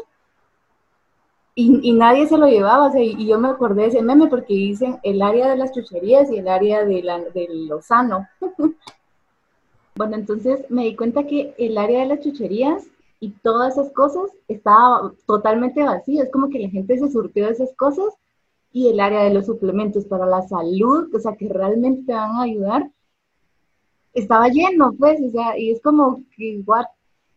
Y, 1.59 1.93
nadie 1.93 2.27
se 2.27 2.37
lo 2.37 2.47
llevaba, 2.47 2.89
o 2.89 2.93
sea, 2.93 3.01
y, 3.03 3.27
yo 3.27 3.39
me 3.39 3.49
acordé 3.49 3.83
de 3.83 3.89
ese 3.89 4.03
meme 4.03 4.27
porque 4.27 4.53
dicen 4.53 4.99
el 5.03 5.23
área 5.23 5.49
de 5.49 5.57
las 5.57 5.73
chucherías 5.73 6.31
y 6.31 6.39
el 6.39 6.49
área 6.49 6.85
de, 6.85 7.03
la, 7.03 7.19
de 7.19 7.49
lo 7.51 7.81
sano. 7.81 8.29
bueno, 9.97 10.17
entonces 10.17 10.67
me 10.69 10.83
di 10.83 10.97
cuenta 10.97 11.25
que 11.25 11.55
el 11.57 11.79
área 11.79 12.01
de 12.01 12.07
las 12.07 12.21
chucherías 12.21 12.87
y 13.21 13.31
todas 13.43 13.75
esas 13.75 13.93
cosas 13.93 14.31
estaba 14.49 15.13
totalmente 15.27 15.83
vacío. 15.83 16.23
Es 16.23 16.31
como 16.31 16.49
que 16.49 16.59
la 16.59 16.69
gente 16.69 16.99
se 16.99 17.11
surtió 17.11 17.47
de 17.47 17.53
esas 17.53 17.75
cosas 17.75 18.15
y 18.73 18.89
el 18.89 19.01
área 19.01 19.23
de 19.23 19.33
los 19.33 19.47
suplementos 19.47 20.05
para 20.05 20.27
la 20.27 20.43
salud, 20.43 21.15
o 21.15 21.19
sea, 21.19 21.35
que 21.37 21.49
realmente 21.49 22.03
te 22.07 22.13
van 22.13 22.37
a 22.37 22.43
ayudar, 22.43 22.91
estaba 24.13 24.49
lleno, 24.49 24.93
pues, 24.99 25.21
o 25.23 25.31
sea, 25.31 25.59
y 25.59 25.71
es 25.71 25.81
como 25.81 26.23
que, 26.37 26.63
what? 26.67 26.87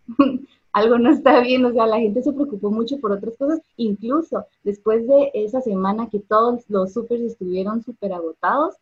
algo 0.71 0.97
no 0.97 1.11
está 1.11 1.39
bien, 1.41 1.65
o 1.65 1.73
sea, 1.73 1.87
la 1.87 1.99
gente 1.99 2.21
se 2.21 2.33
preocupó 2.33 2.71
mucho 2.71 2.99
por 2.99 3.11
otras 3.11 3.35
cosas, 3.37 3.61
incluso 3.75 4.45
después 4.63 5.07
de 5.07 5.31
esa 5.33 5.61
semana 5.61 6.09
que 6.09 6.19
todos 6.19 6.63
los 6.69 6.93
supers 6.93 7.21
estuvieron 7.21 7.83
súper 7.83 8.13
agotados, 8.13 8.75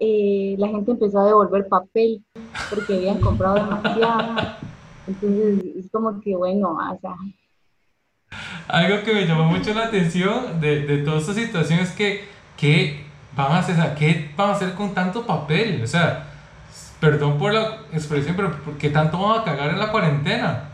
eh, 0.00 0.56
la 0.58 0.68
gente 0.68 0.92
empezó 0.92 1.20
a 1.20 1.26
devolver 1.26 1.68
papel 1.68 2.22
porque 2.70 2.94
habían 2.94 3.20
comprado 3.20 3.56
demasiado. 3.56 4.67
Entonces 5.08 5.64
es 5.76 5.90
como 5.90 6.20
que 6.20 6.36
bueno, 6.36 6.76
o 6.76 7.00
sea. 7.00 7.14
Algo 8.68 9.02
que 9.02 9.14
me 9.14 9.26
llamó 9.26 9.44
mucho 9.44 9.72
la 9.72 9.86
atención 9.86 10.60
de, 10.60 10.86
de 10.86 10.98
toda 10.98 11.18
esta 11.18 11.32
situación 11.32 11.80
es 11.80 11.92
que, 11.92 12.28
¿qué 12.58 13.04
van 13.34 13.52
a 13.52 13.58
hacer? 13.60 13.94
¿Qué 13.94 14.30
van 14.36 14.50
a 14.50 14.52
hacer 14.52 14.74
con 14.74 14.92
tanto 14.92 15.26
papel? 15.26 15.80
O 15.82 15.86
sea, 15.86 16.26
perdón 17.00 17.38
por 17.38 17.54
la 17.54 17.78
expresión, 17.92 18.36
pero 18.36 18.52
¿qué 18.78 18.90
tanto 18.90 19.18
van 19.18 19.40
a 19.40 19.44
cagar 19.44 19.70
en 19.70 19.78
la 19.78 19.90
cuarentena? 19.90 20.68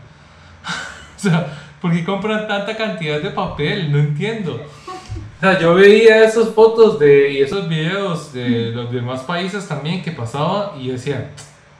o 1.15 1.19
sea, 1.19 1.47
¿por 1.81 1.93
qué 1.93 2.03
compran 2.03 2.47
tanta 2.47 2.75
cantidad 2.75 3.21
de 3.21 3.29
papel? 3.29 3.91
No 3.91 3.99
entiendo. 3.99 4.55
O 4.55 5.39
sea, 5.39 5.59
yo 5.59 5.75
veía 5.75 6.23
esas 6.25 6.49
fotos 6.49 6.99
de, 6.99 7.31
y 7.31 7.41
esos 7.41 7.69
videos 7.69 8.33
de 8.33 8.71
los 8.71 8.91
demás 8.91 9.21
países 9.21 9.67
también 9.67 10.01
que 10.01 10.11
pasaba 10.11 10.73
y 10.77 10.89
decía, 10.89 11.31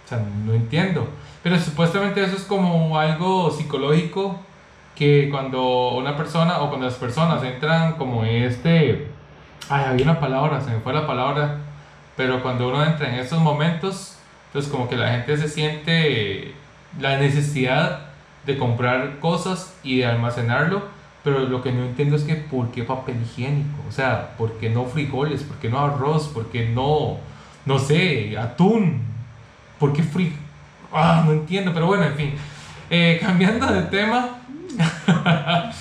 o 0.05 0.07
sea, 0.07 0.23
no 0.45 0.53
entiendo. 0.53 1.07
Pero 1.45 1.59
supuestamente 1.59 2.23
eso 2.23 2.37
es 2.37 2.41
como 2.41 2.97
algo 2.97 3.51
psicológico 3.51 4.39
que 4.95 5.29
cuando 5.29 5.89
una 5.89 6.17
persona 6.17 6.57
o 6.57 6.69
cuando 6.69 6.87
las 6.87 6.95
personas 6.95 7.43
entran 7.43 7.97
como 7.97 8.25
este... 8.25 9.11
Ay, 9.69 9.85
había 9.85 10.05
una 10.05 10.19
palabra, 10.19 10.59
se 10.59 10.71
me 10.71 10.79
fue 10.79 10.91
la 10.91 11.05
palabra. 11.05 11.57
Pero 12.17 12.41
cuando 12.41 12.69
uno 12.69 12.83
entra 12.83 13.09
en 13.09 13.19
esos 13.19 13.39
momentos, 13.39 14.17
entonces 14.47 14.71
como 14.71 14.89
que 14.89 14.95
la 14.95 15.11
gente 15.11 15.37
se 15.37 15.47
siente 15.47 16.55
la 16.99 17.17
necesidad 17.17 18.07
de 18.47 18.57
comprar 18.57 19.19
cosas 19.19 19.77
y 19.83 19.97
de 19.97 20.07
almacenarlo, 20.07 20.81
pero 21.23 21.41
lo 21.41 21.61
que 21.61 21.71
no 21.71 21.83
entiendo 21.83 22.15
es 22.15 22.23
que 22.23 22.33
¿por 22.33 22.71
qué 22.71 22.83
papel 22.83 23.21
higiénico? 23.21 23.83
O 23.87 23.91
sea, 23.91 24.35
¿por 24.39 24.53
qué 24.53 24.71
no 24.71 24.85
frijoles? 24.85 25.43
¿Por 25.43 25.57
qué 25.57 25.69
no 25.69 25.79
arroz? 25.79 26.27
¿Por 26.27 26.47
qué 26.47 26.67
no, 26.69 27.19
no 27.67 27.77
sé, 27.77 28.35
atún? 28.35 29.03
¿Por 29.77 29.93
qué 29.93 30.01
frijoles? 30.01 30.44
Ah, 30.97 31.23
no 31.25 31.33
entiendo, 31.33 31.73
pero 31.73 31.87
bueno, 31.87 32.05
en 32.05 32.13
fin. 32.15 32.35
Eh, 32.89 33.19
cambiando 33.21 33.67
de 33.67 33.81
tema. 33.81 34.29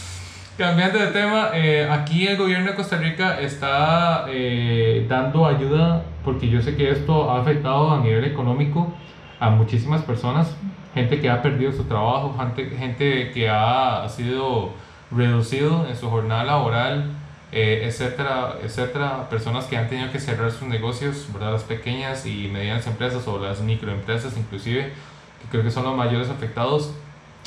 cambiando 0.59 0.99
de 0.99 1.07
tema, 1.09 1.51
eh, 1.55 1.89
aquí 1.89 2.27
el 2.27 2.37
gobierno 2.37 2.71
de 2.71 2.75
Costa 2.75 2.97
Rica 2.97 3.41
está 3.41 4.25
eh, 4.29 5.07
dando 5.09 5.47
ayuda 5.47 6.03
porque 6.25 6.49
yo 6.49 6.61
sé 6.61 6.75
que 6.75 6.91
esto 6.91 7.31
ha 7.31 7.41
afectado 7.41 7.93
a 7.93 8.01
nivel 8.01 8.25
económico 8.25 8.93
a 9.39 9.51
muchísimas 9.51 10.03
personas, 10.03 10.57
gente 10.95 11.21
que 11.21 11.31
ha 11.31 11.43
perdido 11.43 11.71
su 11.71 11.85
trabajo, 11.85 12.35
gente, 12.37 12.77
gente 12.77 13.31
que 13.31 13.49
ha 13.49 14.09
sido 14.09 14.71
reducido 15.13 15.87
en 15.89 15.95
su 15.95 16.11
jornada 16.11 16.43
laboral, 16.43 17.13
etcétera, 17.55 18.59
etcétera, 18.63 19.29
personas 19.29 19.67
que 19.67 19.77
han 19.77 19.89
tenido 19.89 20.11
que 20.11 20.19
cerrar 20.19 20.51
sus 20.51 20.67
negocios, 20.67 21.29
¿verdad? 21.33 21.53
las 21.53 21.63
pequeñas 21.63 22.27
y 22.27 22.49
medianas 22.49 22.87
empresas 22.89 23.29
o 23.29 23.39
las 23.39 23.61
microempresas 23.61 24.37
inclusive, 24.37 24.93
que 25.41 25.49
creo 25.51 25.63
que 25.63 25.71
son 25.71 25.85
los 25.85 25.97
mayores 25.97 26.29
afectados. 26.31 26.93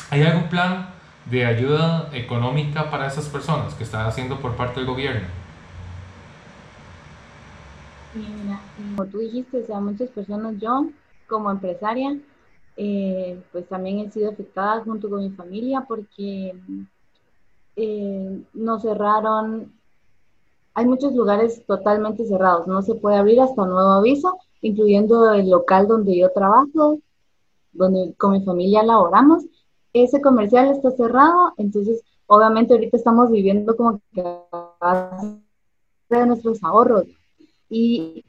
¿Hay 0.09 0.23
algún 0.23 0.47
plan 0.47 0.89
de 1.25 1.45
ayuda 1.45 2.09
económica 2.13 2.89
para 2.89 3.07
esas 3.07 3.27
personas 3.27 3.73
que 3.73 3.83
está 3.83 4.07
haciendo 4.07 4.39
por 4.39 4.55
parte 4.55 4.79
del 4.79 4.87
gobierno? 4.87 5.27
mira, 8.15 8.59
como 8.77 9.05
tú 9.09 9.19
dijiste, 9.19 9.61
o 9.61 9.65
sea, 9.65 9.79
muchas 9.79 10.09
personas, 10.09 10.55
yo 10.59 10.87
como 11.27 11.51
empresaria, 11.51 12.17
eh, 12.77 13.41
pues 13.51 13.67
también 13.67 13.99
he 13.99 14.09
sido 14.09 14.31
afectada 14.31 14.83
junto 14.83 15.09
con 15.09 15.19
mi 15.19 15.29
familia 15.31 15.83
porque 15.87 16.55
eh, 17.75 18.41
nos 18.53 18.81
cerraron 18.81 19.71
hay 20.77 20.85
muchos 20.85 21.11
lugares 21.15 21.65
totalmente 21.65 22.23
cerrados, 22.27 22.67
no 22.67 22.83
se 22.83 22.93
puede 22.93 23.17
abrir 23.17 23.41
hasta 23.41 23.63
un 23.63 23.69
nuevo 23.69 23.93
aviso, 23.93 24.37
incluyendo 24.61 25.33
el 25.33 25.49
local 25.49 25.87
donde 25.87 26.15
yo 26.15 26.29
trabajo, 26.31 26.99
donde 27.71 28.13
con 28.15 28.33
mi 28.33 28.43
familia 28.43 28.83
laboramos. 28.83 29.43
Ese 29.91 30.21
comercial 30.21 30.67
está 30.67 30.91
cerrado, 30.91 31.53
entonces 31.57 32.03
obviamente 32.27 32.75
ahorita 32.75 32.95
estamos 32.95 33.31
viviendo 33.31 33.75
como 33.75 33.99
que 34.13 34.23
de 36.11 36.25
nuestros 36.27 36.63
ahorros. 36.63 37.05
Y 37.71 38.23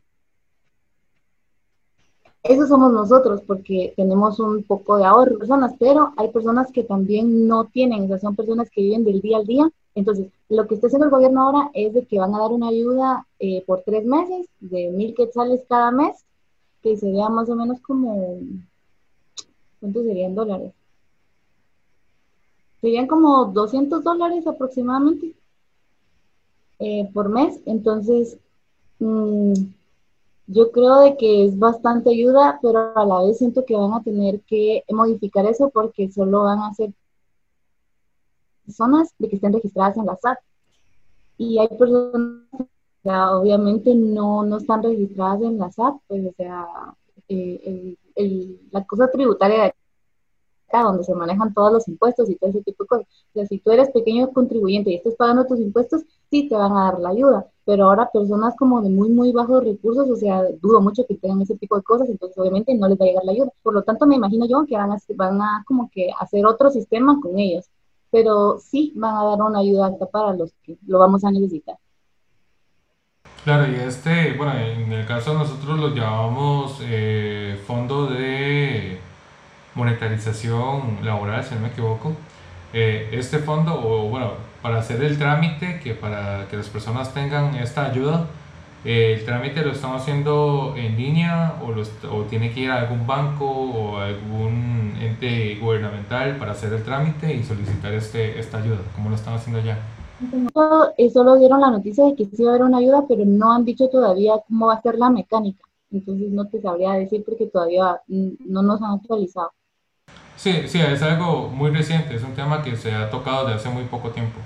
eso 2.43 2.67
somos 2.67 2.91
nosotros 2.95 3.43
porque 3.47 3.93
tenemos 3.95 4.41
un 4.41 4.63
poco 4.63 4.97
de 4.97 5.05
ahorro 5.05 5.37
personas, 5.37 5.75
pero 5.79 6.15
hay 6.17 6.29
personas 6.31 6.73
que 6.73 6.83
también 6.83 7.47
no 7.47 7.67
tienen, 7.67 8.05
o 8.05 8.09
sea, 8.09 8.19
son 8.19 8.35
personas 8.35 8.71
que 8.71 8.81
viven 8.81 9.05
del 9.05 9.21
día 9.21 9.37
al 9.37 9.45
día. 9.47 9.71
Entonces, 9.99 10.29
lo 10.49 10.69
que 10.69 10.77
está 10.77 10.87
haciendo 10.87 11.07
el 11.07 11.11
gobierno 11.11 11.43
ahora 11.43 11.71
es 11.75 11.93
de 11.93 12.07
que 12.07 12.21
van 12.21 12.33
a 12.33 12.39
dar 12.39 12.53
una 12.53 12.69
ayuda 12.69 13.27
eh, 13.41 13.65
por 13.67 13.83
tres 13.83 14.05
meses 14.05 14.47
de 14.61 14.91
mil 14.91 15.13
quetzales 15.13 15.65
cada 15.69 15.91
mes, 15.91 16.25
que 16.85 16.97
sería 16.97 17.29
más 17.29 17.51
o 17.51 17.57
menos 17.57 17.81
como, 17.81 18.39
¿cuántos 19.81 20.05
serían 20.05 20.37
dólares? 20.37 20.73
Serían 22.81 23.09
como 23.09 23.47
200 23.47 24.05
dólares 24.05 24.47
aproximadamente 24.47 25.35
eh, 26.79 27.11
por 27.13 27.29
mes. 27.29 27.59
Entonces, 27.67 28.39
mmm, 29.01 29.53
yo 30.47 30.71
creo 30.71 31.01
de 31.01 31.17
que 31.17 31.45
es 31.47 31.59
bastante 31.59 32.11
ayuda, 32.11 32.61
pero 32.63 32.97
a 32.97 33.05
la 33.05 33.25
vez 33.25 33.39
siento 33.39 33.65
que 33.65 33.75
van 33.75 33.95
a 33.95 34.03
tener 34.05 34.43
que 34.43 34.85
modificar 34.91 35.45
eso 35.47 35.71
porque 35.71 36.09
solo 36.13 36.45
van 36.45 36.61
a 36.61 36.73
ser 36.73 36.93
personas 38.69 39.15
de 39.19 39.29
que 39.29 39.37
estén 39.37 39.55
registradas 39.55 39.97
en 39.97 40.07
la 40.07 40.17
SAT. 40.17 40.39
Y 41.39 41.59
hay 41.59 41.69
personas 41.69 42.45
que 43.03 43.11
obviamente 43.11 43.95
no, 43.95 44.43
no 44.45 44.59
están 44.59 44.83
registradas 44.83 45.41
en 45.43 45.59
la 45.59 45.71
SAT, 45.71 45.95
pues 46.07 46.27
o 46.27 46.33
sea, 46.37 46.67
eh, 47.29 47.97
la 48.71 48.85
cosa 48.85 49.11
tributaria 49.11 49.73
acá, 50.69 50.83
donde 50.83 51.05
se 51.05 51.15
manejan 51.15 51.55
todos 51.55 51.73
los 51.73 51.89
impuestos 51.89 52.29
y 52.29 52.37
todo 52.37 52.51
ese 52.51 52.63
tipo 52.63 52.85
de 52.85 52.89
cosas. 52.89 53.07
Si 53.49 53.59
tú 53.59 53.71
eres 53.71 53.91
pequeño 53.91 54.31
contribuyente 54.33 54.91
y 54.91 54.97
estás 54.97 55.15
pagando 55.15 55.47
tus 55.47 55.61
impuestos, 55.61 56.03
sí 56.31 56.49
te 56.49 56.57
van 56.57 56.73
a 56.73 56.85
dar 56.85 57.01
la 57.01 57.11
ayuda, 57.11 57.47
pero 57.65 57.85
ahora 57.85 58.11
personas 58.13 58.55
como 58.57 58.83
de 58.83 58.91
muy, 58.91 59.09
muy 59.09 59.33
bajos 59.33 59.65
recursos, 59.65 60.11
o 60.11 60.17
sea, 60.17 60.43
dudo 60.61 60.83
mucho 60.83 61.07
que 61.07 61.17
tengan 61.17 61.41
ese 61.41 61.57
tipo 61.57 61.77
de 61.77 61.83
cosas, 61.83 62.11
entonces 62.11 62.37
obviamente 62.37 62.75
no 62.75 62.89
les 62.89 62.99
va 62.99 63.05
a 63.05 63.09
llegar 63.09 63.25
la 63.25 63.33
ayuda. 63.33 63.53
Por 63.63 63.75
lo 63.75 63.83
tanto, 63.83 64.07
me 64.07 64.17
imagino 64.17 64.47
yo 64.47 64.67
que 64.67 64.77
van 64.77 64.93
a, 64.93 64.99
van 65.15 65.41
a 65.41 65.65
como 65.67 65.89
que 65.91 66.11
hacer 66.21 66.45
otro 66.45 66.71
sistema 66.71 67.19
con 67.23 67.39
ellos, 67.39 67.71
pero 68.11 68.59
sí 68.59 68.93
van 68.97 69.17
a 69.17 69.25
dar 69.25 69.43
una 69.43 69.61
ayuda 69.61 69.87
alta 69.87 70.07
para 70.07 70.35
los 70.35 70.53
que 70.63 70.77
lo 70.87 70.99
vamos 70.99 71.25
a 71.25 71.31
necesitar. 71.31 71.77
Claro, 73.45 73.71
y 73.71 73.77
este, 73.77 74.35
bueno, 74.35 74.53
en 74.59 74.93
el 74.93 75.07
caso 75.07 75.33
de 75.33 75.39
nosotros 75.39 75.79
lo 75.79 75.95
llamamos 75.95 76.81
eh, 76.83 77.59
Fondo 77.67 78.07
de 78.07 78.99
Monetarización 79.75 80.99
Laboral, 81.03 81.45
si 81.45 81.55
no 81.55 81.63
me 81.63 81.69
equivoco. 81.69 82.13
Eh, 82.73 83.09
este 83.13 83.39
fondo, 83.39 83.75
o 83.75 84.09
bueno, 84.09 84.33
para 84.61 84.79
hacer 84.79 85.03
el 85.03 85.17
trámite, 85.19 85.81
que 85.81 85.95
para 85.95 86.47
que 86.49 86.57
las 86.57 86.69
personas 86.69 87.15
tengan 87.15 87.55
esta 87.55 87.87
ayuda, 87.87 88.27
el 88.85 89.25
trámite 89.25 89.63
lo 89.63 89.73
estamos 89.73 90.03
haciendo 90.03 90.75
en 90.77 90.97
línea 90.97 91.61
o, 91.63 91.73
o 92.15 92.23
tiene 92.23 92.53
que 92.53 92.61
ir 92.61 92.71
a 92.71 92.81
algún 92.81 93.07
banco 93.07 93.45
o 93.45 93.99
algún 93.99 94.97
ente 95.01 95.57
gubernamental 95.57 96.37
para 96.37 96.53
hacer 96.53 96.73
el 96.73 96.83
trámite 96.83 97.35
y 97.35 97.43
solicitar 97.43 97.93
este, 97.93 98.39
esta 98.39 98.59
ayuda, 98.59 98.79
como 98.95 99.11
lo 99.11 99.17
están 99.17 99.35
haciendo 99.35 99.61
ya. 99.61 99.79
Solo 101.13 101.37
dieron 101.37 101.61
la 101.61 101.71
noticia 101.71 102.05
de 102.05 102.17
que 102.17 102.27
sí 102.27 102.43
va 102.43 102.51
a 102.51 102.55
haber 102.55 102.67
una 102.67 102.79
ayuda, 102.79 103.05
pero 103.09 103.25
no 103.25 103.53
han 103.53 103.65
dicho 103.65 103.89
todavía 103.89 104.35
cómo 104.47 104.67
va 104.67 104.75
a 104.75 104.83
ser 104.83 104.97
la 104.97 105.11
mecánica. 105.11 105.63
Entonces 105.91 106.31
no 106.31 106.47
te 106.47 106.61
sabría 106.61 106.93
decir 106.93 107.25
porque 107.25 107.47
todavía 107.47 108.01
no 108.09 108.63
nos 108.63 108.83
han 108.83 108.93
actualizado. 108.93 109.53
Sí, 110.37 110.69
sí, 110.69 110.81
es 110.81 111.03
algo 111.03 111.49
muy 111.49 111.71
reciente, 111.71 112.15
es 112.15 112.23
un 112.23 112.35
tema 112.35 112.63
que 112.63 112.77
se 112.77 112.95
ha 112.95 113.11
tocado 113.11 113.49
de 113.49 113.55
hace 113.55 113.69
muy 113.71 113.85
poco 113.85 114.11
tiempo. 114.11 114.39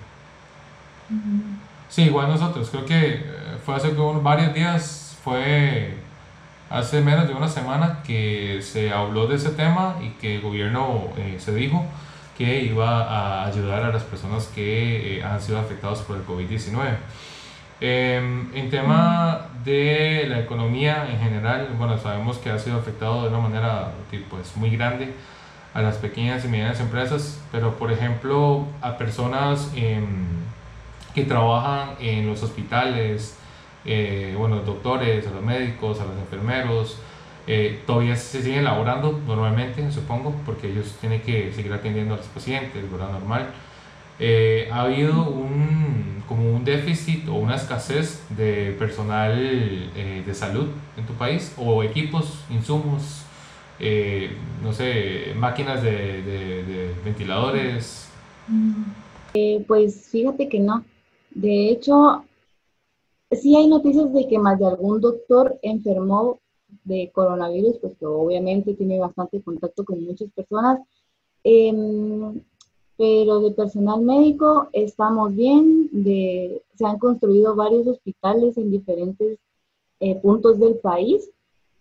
Sí, 1.89 2.05
igual 2.05 2.29
nosotros, 2.29 2.71
creo 2.71 2.87
que 2.87 3.15
eh, 3.17 3.23
fue 3.65 3.75
hace 3.77 3.91
varios 3.91 4.55
días, 4.55 5.17
fue 5.23 5.95
hace 6.71 7.01
menos 7.03 7.29
de 7.29 7.35
una 7.35 7.49
semana 7.49 8.03
que 8.03 8.61
se 8.63 8.93
habló 8.93 9.27
de 9.27 9.37
ese 9.37 9.51
tema 9.51 9.97
y 10.03 10.09
que 10.21 10.37
el 10.37 10.41
gobierno 10.41 11.09
eh, 11.19 11.37
se 11.39 11.55
dijo 11.55 11.85
que 12.37 12.63
iba 12.63 13.03
a 13.03 13.47
ayudar 13.47 13.83
a 13.83 13.93
las 13.93 14.03
personas 14.05 14.47
que 14.47 15.19
eh, 15.19 15.23
han 15.23 15.41
sido 15.41 15.59
afectados 15.59 16.01
por 16.01 16.17
el 16.17 16.27
COVID-19. 16.27 16.97
Em, 17.81 18.49
en 18.55 18.71
tema 18.71 19.49
de 19.65 20.27
la 20.29 20.39
economía 20.41 21.07
en 21.11 21.19
general, 21.19 21.69
bueno, 21.77 21.99
sabemos 21.99 22.39
que 22.39 22.49
ha 22.49 22.59
sido 22.59 22.79
afectado 22.79 23.23
de 23.23 23.29
una 23.29 23.39
manera 23.39 23.93
pues, 24.31 24.57
muy 24.57 24.71
grande 24.71 25.15
a 25.75 25.83
las 25.83 25.97
pequeñas 25.97 26.45
y 26.45 26.49
medianas 26.49 26.81
empresas, 26.81 27.41
pero 27.51 27.77
por 27.77 27.93
ejemplo 27.93 28.67
a 28.81 28.97
personas 28.97 29.71
em, 29.75 30.27
que 31.15 31.25
trabajan 31.25 31.97
en 32.01 32.27
los 32.27 32.43
hospitales, 32.43 33.37
eh, 33.85 34.35
bueno, 34.39 34.61
doctores, 34.61 35.27
a 35.27 35.31
los 35.31 35.43
médicos, 35.43 36.01
a 36.01 36.05
los 36.05 36.17
enfermeros, 36.19 36.99
eh, 37.47 37.81
todavía 37.87 38.15
se 38.15 38.43
siguen 38.43 38.65
laborando 38.65 39.21
normalmente, 39.27 39.91
supongo, 39.91 40.35
porque 40.47 40.71
ellos 40.71 40.95
tienen 41.01 41.21
que 41.23 41.53
seguir 41.53 41.73
atendiendo 41.73 42.15
a 42.15 42.19
los 42.19 42.27
pacientes, 42.27 42.91
¿verdad? 42.91 43.11
Normal. 43.11 43.51
Eh, 44.21 44.69
ha 44.71 44.83
habido 44.83 45.29
un, 45.29 46.23
como 46.29 46.55
un 46.55 46.65
déficit 46.65 47.29
o 47.29 47.35
una 47.35 47.57
escasez 47.57 48.23
de 48.31 48.77
personal 48.79 49.35
eh, 49.37 50.23
de 50.25 50.35
salud 50.35 50.69
en 50.97 51.05
tu 51.05 51.15
país, 51.15 51.53
o 51.57 51.83
equipos, 51.83 52.45
insumos, 52.51 53.25
no 54.63 54.73
sé, 54.73 55.33
máquinas 55.35 55.83
de, 55.83 56.23
de 56.23 56.95
ventiladores. 57.05 58.09
pues 59.67 60.09
fíjate 60.13 60.49
que 60.49 60.61
no. 60.61 60.85
De 61.35 61.71
hecho, 61.71 62.25
sí 63.41 63.57
hay 63.57 63.67
noticias 63.67 64.13
de 64.13 64.27
que 64.27 64.39
más 64.39 64.59
de 64.59 64.67
algún 64.67 65.01
doctor 65.01 65.59
enfermó 65.63 66.41
de 66.85 67.11
coronavirus, 67.13 67.79
pues 67.79 67.97
que 67.97 68.07
obviamente 68.07 68.75
tiene 68.75 68.99
bastante 68.99 69.43
contacto 69.43 69.85
con 69.85 70.05
muchas 70.05 70.31
personas. 70.33 70.81
Em, 71.45 72.41
pero 72.97 73.41
de 73.41 73.51
personal 73.53 74.01
médico 74.03 74.69
estamos 74.73 75.35
bien, 75.35 75.89
de, 75.93 76.63
se 76.75 76.85
han 76.87 76.99
construido 76.99 77.55
varios 77.57 77.87
hospitales 77.87 78.57
en 78.59 78.71
diferentes 78.71 79.39
eh, 80.01 80.17
puntos 80.21 80.59
del 80.59 80.77
país 80.77 81.31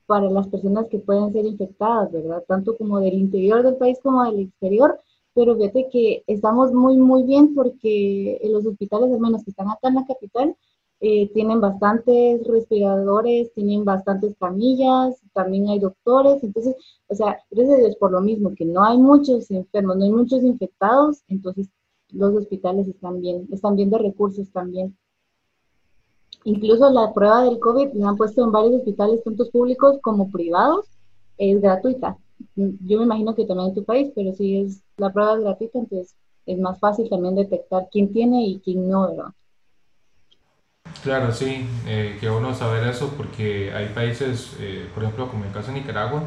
para 0.06 0.30
las 0.30 0.48
personas 0.48 0.88
que 0.88 1.00
pueden 1.00 1.32
ser 1.32 1.46
infectadas, 1.46 2.12
¿verdad? 2.12 2.44
Tanto 2.48 2.76
como 2.78 3.00
del 3.00 3.14
interior 3.14 3.64
del 3.64 3.76
país 3.76 4.00
como 4.02 4.24
del 4.24 4.42
exterior, 4.42 5.00
pero 5.34 5.56
fíjate 5.56 5.90
que 5.92 6.24
estamos 6.28 6.74
muy, 6.74 6.98
muy 6.98 7.24
bien 7.24 7.54
porque 7.56 8.40
en 8.42 8.54
los 8.54 8.66
hospitales, 8.66 9.12
al 9.12 9.20
menos 9.20 9.44
que 9.44 9.52
están 9.52 9.70
acá 9.70 9.90
en 9.90 9.96
la 9.96 10.06
capital, 10.06 10.56
eh, 11.04 11.32
tienen 11.34 11.60
bastantes 11.60 12.46
respiradores, 12.46 13.52
tienen 13.54 13.84
bastantes 13.84 14.36
camillas, 14.40 15.20
también 15.34 15.68
hay 15.68 15.80
doctores, 15.80 16.44
entonces, 16.44 16.76
o 17.08 17.16
sea, 17.16 17.40
gracias 17.50 17.76
a 17.76 17.80
Dios 17.80 17.96
por 17.96 18.12
lo 18.12 18.22
mismo, 18.22 18.54
que 18.54 18.66
no 18.66 18.84
hay 18.84 19.00
muchos 19.00 19.50
enfermos, 19.50 19.98
no 19.98 20.06
hay 20.06 20.12
muchos 20.12 20.44
infectados, 20.44 21.24
entonces 21.28 21.70
los 22.12 22.36
hospitales 22.36 22.88
están 22.88 23.20
bien, 23.20 23.48
están 23.52 23.76
bien 23.76 23.90
de 23.90 23.98
recursos 23.98 24.52
también. 24.52 24.96
Incluso 26.44 26.92
la 26.92 27.12
prueba 27.14 27.46
del 27.46 27.60
COVID 27.60 27.94
la 27.94 28.10
han 28.10 28.18
puesto 28.18 28.44
en 28.44 28.52
varios 28.52 28.76
hospitales, 28.76 29.24
tanto 29.24 29.50
públicos 29.50 29.98
como 30.04 30.30
privados, 30.30 30.86
es 31.40 31.60
gratuita. 31.62 32.16
Yo 32.56 33.00
me 33.00 33.06
imagino 33.06 33.34
que 33.34 33.46
también 33.46 33.70
en 33.70 33.76
tu 33.76 33.84
país, 33.84 34.12
pero 34.16 34.34
si 34.34 34.58
es 34.60 34.84
la 34.98 35.12
prueba 35.12 35.34
es 35.34 35.42
gratuita, 35.42 35.80
entonces 35.80 36.16
es 36.46 36.60
más 36.60 36.80
fácil 36.80 37.10
también 37.10 37.34
detectar 37.34 37.88
quién 37.92 38.14
tiene 38.14 38.46
y 38.46 38.60
quién 38.60 38.88
no, 38.88 39.08
¿verdad? 39.08 39.34
Claro, 41.04 41.34
sí, 41.34 41.68
eh, 41.88 42.18
que 42.20 42.30
bueno 42.30 42.54
saber 42.54 42.88
eso 42.88 43.14
porque 43.18 43.74
hay 43.74 43.88
países, 43.88 44.56
eh, 44.60 44.88
por 44.94 45.04
ejemplo, 45.04 45.30
como 45.30 45.46
el 45.46 45.52
caso 45.52 45.72
de 45.72 45.80
Nicaragua, 45.80 46.24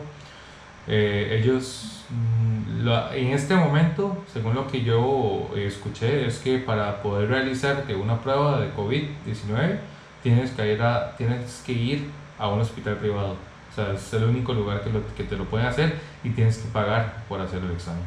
eh, 0.89 1.39
ellos 1.41 2.05
mm, 2.11 2.89
en 3.15 3.33
este 3.33 3.55
momento, 3.55 4.25
según 4.33 4.55
lo 4.55 4.67
que 4.67 4.83
yo 4.83 5.51
escuché, 5.57 6.27
es 6.27 6.39
que 6.41 6.59
para 6.59 7.03
poder 7.03 7.29
realizarte 7.29 7.95
una 7.95 8.21
prueba 8.21 8.61
de 8.61 8.75
COVID-19 8.75 9.79
tienes 10.23 10.51
que 10.51 10.73
ir 10.73 10.83
a, 10.83 11.17
tienes 11.17 11.63
que 11.65 11.73
ir 11.73 12.11
a 12.39 12.49
un 12.49 12.61
hospital 12.61 12.97
privado. 12.99 13.37
O 13.71 13.75
sea, 13.75 13.93
es 13.93 14.13
el 14.13 14.25
único 14.25 14.53
lugar 14.55 14.83
que, 14.83 14.91
que 15.17 15.25
te 15.25 15.37
lo 15.37 15.45
pueden 15.47 15.67
hacer 15.67 16.01
y 16.25 16.31
tienes 16.31 16.59
que 16.59 16.69
pagar 16.69 17.25
por 17.29 17.41
hacer 17.41 17.63
el 17.63 17.71
examen. 17.73 18.03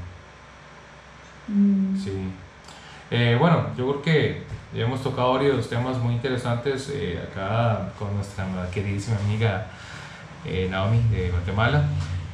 Mm. 1.47 1.95
Sí. 1.97 2.33
Eh, 3.09 3.37
bueno, 3.39 3.67
yo 3.77 3.87
creo 3.87 4.01
que 4.01 4.41
ya 4.75 4.83
hemos 4.83 5.01
tocado 5.01 5.33
varios 5.33 5.69
temas 5.69 5.97
muy 5.97 6.13
interesantes 6.15 6.91
eh, 6.93 7.17
acá 7.31 7.93
con 7.97 8.13
nuestra 8.15 8.45
queridísima 8.73 9.17
amiga 9.25 9.67
eh, 10.45 10.67
Naomi 10.69 10.99
de 11.09 11.31
Guatemala. 11.31 11.85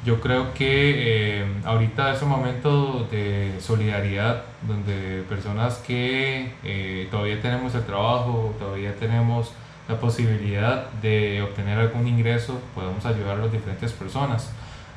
Yo 0.03 0.19
creo 0.19 0.53
que 0.53 1.45
ahorita 1.63 2.13
es 2.13 2.21
un 2.23 2.29
momento 2.29 3.07
de 3.09 3.53
solidaridad 3.61 4.43
donde 4.67 5.23
personas 5.29 5.77
que 5.77 7.07
todavía 7.09 7.41
tenemos 7.41 7.73
el 7.73 7.85
trabajo, 7.85 8.53
todavía 8.59 8.93
tenemos 8.97 9.53
la 9.87 9.97
posibilidad 9.97 10.89
de 11.01 11.41
obtener 11.41 11.79
algún 11.79 12.05
ingreso, 12.05 12.59
podemos 12.75 13.05
ayudar 13.05 13.37
a 13.37 13.43
las 13.43 13.51
diferentes 13.53 13.93
personas. 13.93 14.51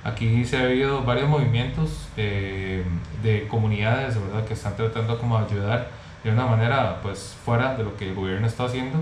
Aquí 0.04 0.44
se 0.44 0.56
ha 0.58 0.62
habido 0.62 1.02
varios 1.02 1.28
movimientos 1.28 2.08
de, 2.16 2.84
de 3.22 3.48
comunidades 3.48 4.20
¿verdad? 4.20 4.44
que 4.46 4.54
están 4.54 4.76
tratando 4.76 5.18
como 5.18 5.36
ayudar 5.36 5.88
de 6.22 6.30
una 6.30 6.46
manera 6.46 7.00
pues 7.02 7.36
fuera 7.44 7.74
de 7.74 7.84
lo 7.84 7.96
que 7.96 8.08
el 8.08 8.14
gobierno 8.14 8.46
está 8.46 8.64
haciendo 8.64 8.98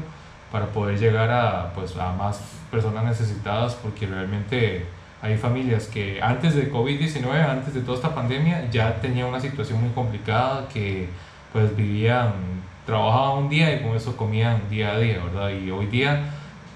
para 0.51 0.67
poder 0.67 0.99
llegar 0.99 1.31
a, 1.31 1.73
pues, 1.75 1.97
a 1.97 2.13
más 2.13 2.41
personas 2.71 3.05
necesitadas 3.05 3.75
porque 3.75 4.07
realmente 4.07 4.87
hay 5.21 5.37
familias 5.37 5.87
que 5.87 6.21
antes 6.23 6.55
de 6.55 6.71
COVID-19, 6.71 7.49
antes 7.49 7.73
de 7.73 7.81
toda 7.81 7.97
esta 7.97 8.15
pandemia, 8.15 8.71
ya 8.71 9.01
tenían 9.01 9.29
una 9.29 9.41
situación 9.41 9.81
muy 9.81 9.91
complicada 9.91 10.69
que 10.69 11.09
pues 11.53 11.75
vivían, 11.75 12.33
trabajaban 12.85 13.45
un 13.45 13.49
día 13.49 13.75
y 13.75 13.83
con 13.83 13.97
eso 13.97 14.17
comían 14.17 14.69
día 14.69 14.93
a 14.93 14.99
día, 14.99 15.25
¿verdad? 15.25 15.51
Y 15.51 15.71
hoy 15.71 15.87
día 15.87 16.25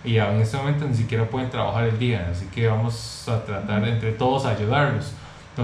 y 0.04 0.16
en 0.16 0.40
este 0.40 0.56
momento 0.56 0.86
ni 0.86 0.94
siquiera 0.94 1.28
pueden 1.28 1.50
trabajar 1.50 1.84
el 1.84 1.98
día, 1.98 2.28
así 2.30 2.46
que 2.46 2.66
vamos 2.66 3.28
a 3.28 3.44
tratar 3.44 3.86
entre 3.86 4.12
todos 4.12 4.46
ayudarlos. 4.46 5.12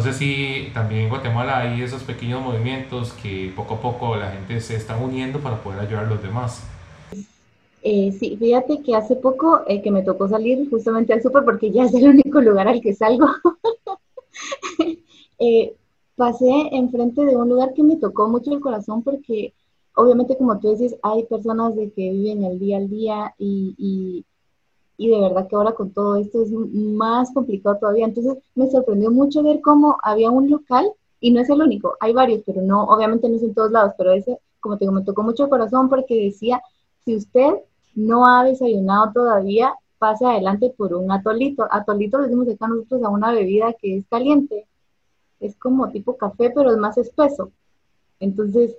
Sé 0.03 0.13
si 0.13 0.71
también 0.75 1.03
en 1.03 1.09
Guatemala 1.09 1.59
hay 1.59 1.81
esos 1.81 2.03
pequeños 2.03 2.43
movimientos 2.43 3.13
que 3.13 3.53
poco 3.55 3.75
a 3.75 3.81
poco 3.81 4.17
la 4.17 4.33
gente 4.33 4.61
se 4.61 4.75
está 4.75 4.97
uniendo 4.97 5.39
para 5.39 5.63
poder 5.63 5.81
ayudar 5.81 6.07
a 6.07 6.09
los 6.09 6.21
demás. 6.21 6.63
Eh, 7.83 8.13
sí, 8.19 8.37
fíjate 8.37 8.83
que 8.83 8.97
hace 8.97 9.15
poco 9.15 9.61
eh, 9.69 9.83
que 9.83 9.91
me 9.91 10.03
tocó 10.03 10.27
salir 10.29 10.69
justamente 10.69 11.13
al 11.13 11.23
súper 11.23 11.45
porque 11.45 11.71
ya 11.71 11.85
es 11.85 11.95
el 11.95 12.09
único 12.09 12.41
lugar 12.41 12.67
al 12.67 12.81
que 12.81 12.93
salgo. 12.95 13.29
eh, 15.39 15.75
pasé 16.17 16.51
enfrente 16.73 17.25
de 17.25 17.37
un 17.37 17.49
lugar 17.49 17.73
que 17.75 17.83
me 17.83 17.97
tocó 17.97 18.29
mucho 18.29 18.53
el 18.53 18.61
corazón 18.61 19.03
porque 19.03 19.55
obviamente 19.95 20.37
como 20.37 20.59
tú 20.59 20.71
dices, 20.71 20.97
hay 21.03 21.25
personas 21.25 21.77
de 21.77 21.91
que 21.93 22.11
viven 22.11 22.45
el 22.45 22.59
día 22.59 22.79
al 22.79 22.89
día 22.89 23.35
y, 23.39 23.75
y, 24.99 25.09
de 25.09 25.21
verdad 25.21 25.49
que 25.49 25.57
ahora 25.57 25.73
con 25.73 25.91
todo 25.91 26.17
esto 26.17 26.43
es 26.43 26.51
más 26.51 27.33
complicado 27.33 27.77
todavía. 27.79 28.07
Entonces 28.07 28.39
me 28.55 28.71
sorprendió 28.71 29.11
mucho 29.11 29.43
ver 29.43 29.61
cómo 29.61 29.99
había 30.03 30.31
un 30.31 30.51
local 30.51 30.91
y 31.21 31.31
no 31.33 31.41
es 31.41 31.49
el 31.51 31.63
único, 31.63 31.97
hay 32.01 32.13
varios, 32.13 32.43
pero 32.45 32.63
no, 32.63 32.85
obviamente 32.85 33.29
no 33.29 33.37
es 33.37 33.43
en 33.43 33.55
todos 33.55 33.71
lados, 33.73 33.95
pero 33.97 34.13
ese, 34.13 34.39
como 34.61 34.77
te 34.77 34.85
digo, 34.85 34.93
me 34.93 35.03
tocó 35.03 35.23
mucho 35.23 35.45
el 35.45 35.51
corazón 35.51 35.89
porque 35.89 36.25
decía, 36.27 36.63
si 37.05 37.17
usted 37.17 37.55
no 37.95 38.27
ha 38.27 38.45
desayunado 38.45 39.13
todavía, 39.13 39.75
pase 39.99 40.27
adelante 40.27 40.75
por 40.77 40.93
un 40.95 41.11
atolito. 41.11 41.67
Atolito 41.71 42.19
le 42.19 42.25
decimos 42.25 42.49
acá 42.49 42.69
nosotros 42.69 43.03
a 43.03 43.09
una 43.09 43.33
bebida 43.33 43.73
que 43.73 43.97
es 43.97 44.07
caliente, 44.09 44.67
es 45.41 45.57
como 45.57 45.91
tipo 45.91 46.17
café, 46.17 46.51
pero 46.51 46.71
es 46.71 46.77
más 46.77 46.99
espeso. 46.99 47.53
Entonces, 48.21 48.77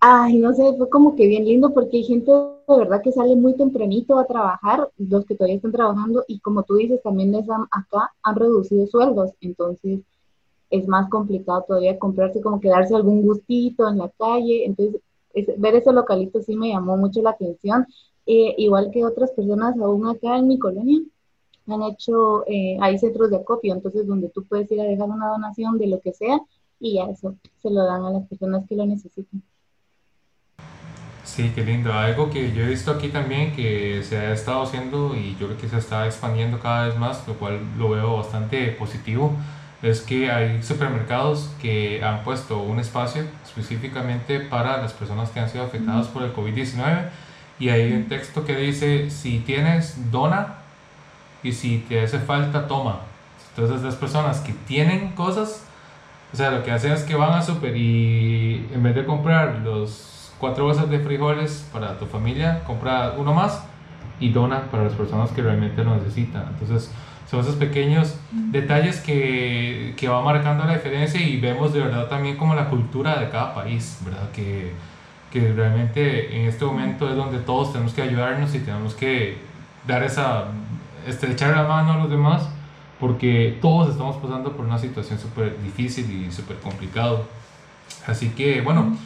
ay, 0.00 0.38
no 0.38 0.52
sé, 0.54 0.74
fue 0.76 0.88
como 0.88 1.16
que 1.16 1.26
bien 1.26 1.44
lindo 1.44 1.72
porque 1.74 1.98
hay 1.98 2.04
gente 2.04 2.30
de 2.30 2.76
verdad 2.76 3.02
que 3.02 3.12
sale 3.12 3.34
muy 3.34 3.54
tempranito 3.54 4.18
a 4.18 4.26
trabajar, 4.26 4.90
los 4.98 5.24
que 5.24 5.34
todavía 5.34 5.56
están 5.56 5.72
trabajando, 5.72 6.24
y 6.28 6.38
como 6.40 6.62
tú 6.62 6.76
dices, 6.76 7.02
también 7.02 7.32
les 7.32 7.48
han, 7.50 7.62
acá 7.70 8.12
han 8.22 8.36
reducido 8.36 8.86
sueldos, 8.86 9.32
entonces 9.40 10.00
es 10.70 10.86
más 10.86 11.08
complicado 11.08 11.64
todavía 11.66 11.98
comprarse, 11.98 12.42
como 12.42 12.60
quedarse 12.60 12.94
algún 12.94 13.22
gustito 13.22 13.88
en 13.88 13.98
la 13.98 14.10
calle, 14.10 14.66
entonces 14.66 15.00
ver 15.56 15.76
ese 15.76 15.92
localito 15.92 16.42
sí 16.42 16.56
me 16.56 16.70
llamó 16.70 16.96
mucho 16.96 17.22
la 17.22 17.30
atención, 17.30 17.86
eh, 18.26 18.54
igual 18.58 18.90
que 18.92 19.04
otras 19.04 19.30
personas 19.32 19.78
aún 19.78 20.06
acá 20.06 20.36
en 20.36 20.48
mi 20.48 20.58
colonia, 20.58 21.00
han 21.66 21.82
hecho, 21.82 22.44
eh, 22.46 22.78
hay 22.80 22.98
centros 22.98 23.30
de 23.30 23.36
acopio, 23.36 23.74
entonces 23.74 24.06
donde 24.06 24.28
tú 24.28 24.44
puedes 24.44 24.70
ir 24.72 24.80
a 24.80 24.84
dejar 24.84 25.08
una 25.08 25.28
donación 25.28 25.78
de 25.78 25.86
lo 25.86 26.00
que 26.00 26.12
sea 26.12 26.40
y 26.80 26.94
ya 26.94 27.04
eso 27.04 27.34
se 27.62 27.70
lo 27.70 27.84
dan 27.84 28.04
a 28.04 28.10
las 28.10 28.26
personas 28.26 28.66
que 28.66 28.76
lo 28.76 28.86
necesitan. 28.86 29.42
Sí, 31.38 31.52
qué 31.54 31.62
lindo. 31.62 31.92
Algo 31.92 32.30
que 32.30 32.50
yo 32.50 32.64
he 32.64 32.66
visto 32.66 32.90
aquí 32.90 33.10
también 33.10 33.54
que 33.54 34.02
se 34.02 34.16
ha 34.18 34.32
estado 34.32 34.64
haciendo 34.64 35.14
y 35.14 35.36
yo 35.38 35.46
creo 35.46 35.56
que 35.56 35.68
se 35.68 35.78
está 35.78 36.04
expandiendo 36.04 36.58
cada 36.58 36.88
vez 36.88 36.98
más, 36.98 37.22
lo 37.28 37.34
cual 37.34 37.60
lo 37.78 37.90
veo 37.90 38.16
bastante 38.16 38.66
positivo, 38.72 39.36
es 39.80 40.00
que 40.00 40.32
hay 40.32 40.60
supermercados 40.64 41.48
que 41.62 42.02
han 42.02 42.24
puesto 42.24 42.58
un 42.58 42.80
espacio 42.80 43.22
específicamente 43.44 44.40
para 44.40 44.78
las 44.78 44.92
personas 44.92 45.30
que 45.30 45.38
han 45.38 45.48
sido 45.48 45.62
afectadas 45.62 46.08
por 46.08 46.24
el 46.24 46.34
COVID-19 46.34 47.08
y 47.60 47.68
hay 47.68 47.92
un 47.92 48.08
texto 48.08 48.44
que 48.44 48.56
dice, 48.56 49.08
si 49.08 49.38
tienes, 49.38 50.10
dona 50.10 50.54
y 51.44 51.52
si 51.52 51.78
te 51.88 52.02
hace 52.02 52.18
falta, 52.18 52.66
toma. 52.66 53.02
Entonces 53.50 53.84
las 53.84 53.94
personas 53.94 54.40
que 54.40 54.54
tienen 54.66 55.12
cosas, 55.12 55.64
o 56.32 56.36
sea, 56.36 56.50
lo 56.50 56.64
que 56.64 56.72
hacen 56.72 56.90
es 56.90 57.04
que 57.04 57.14
van 57.14 57.34
a 57.34 57.42
super 57.42 57.76
y 57.76 58.66
en 58.74 58.82
vez 58.82 58.96
de 58.96 59.04
comprar 59.04 59.60
los 59.62 60.17
cuatro 60.38 60.64
bolsas 60.64 60.88
de 60.90 60.98
frijoles 61.00 61.68
para 61.72 61.98
tu 61.98 62.06
familia, 62.06 62.62
compra 62.64 63.14
uno 63.16 63.34
más 63.34 63.64
y 64.20 64.30
dona 64.30 64.62
para 64.70 64.84
las 64.84 64.92
personas 64.94 65.30
que 65.30 65.42
realmente 65.42 65.84
lo 65.84 65.94
necesitan. 65.96 66.46
Entonces 66.52 66.90
son 67.30 67.40
esos 67.40 67.56
pequeños 67.56 68.16
detalles 68.32 69.00
que, 69.00 69.94
que 69.96 70.08
va 70.08 70.22
marcando 70.22 70.64
la 70.64 70.74
diferencia 70.74 71.20
y 71.20 71.38
vemos 71.38 71.74
de 71.74 71.80
verdad 71.80 72.08
también 72.08 72.36
como 72.36 72.54
la 72.54 72.68
cultura 72.68 73.18
de 73.18 73.28
cada 73.28 73.54
país, 73.54 73.98
¿verdad? 74.04 74.30
Que, 74.32 74.72
que 75.30 75.52
realmente 75.52 76.36
en 76.36 76.46
este 76.46 76.64
momento 76.64 77.08
es 77.08 77.16
donde 77.16 77.38
todos 77.38 77.72
tenemos 77.72 77.92
que 77.92 78.02
ayudarnos 78.02 78.54
y 78.54 78.60
tenemos 78.60 78.94
que 78.94 79.36
dar 79.86 80.02
esa, 80.02 80.46
estrechar 81.06 81.54
la 81.54 81.64
mano 81.64 81.92
a 81.92 81.96
los 81.98 82.10
demás, 82.10 82.48
porque 82.98 83.58
todos 83.60 83.90
estamos 83.90 84.16
pasando 84.16 84.52
por 84.52 84.64
una 84.64 84.78
situación 84.78 85.18
súper 85.18 85.60
difícil 85.62 86.10
y 86.10 86.32
súper 86.32 86.56
complicado. 86.58 87.26
Así 88.06 88.30
que, 88.30 88.60
bueno, 88.62 88.96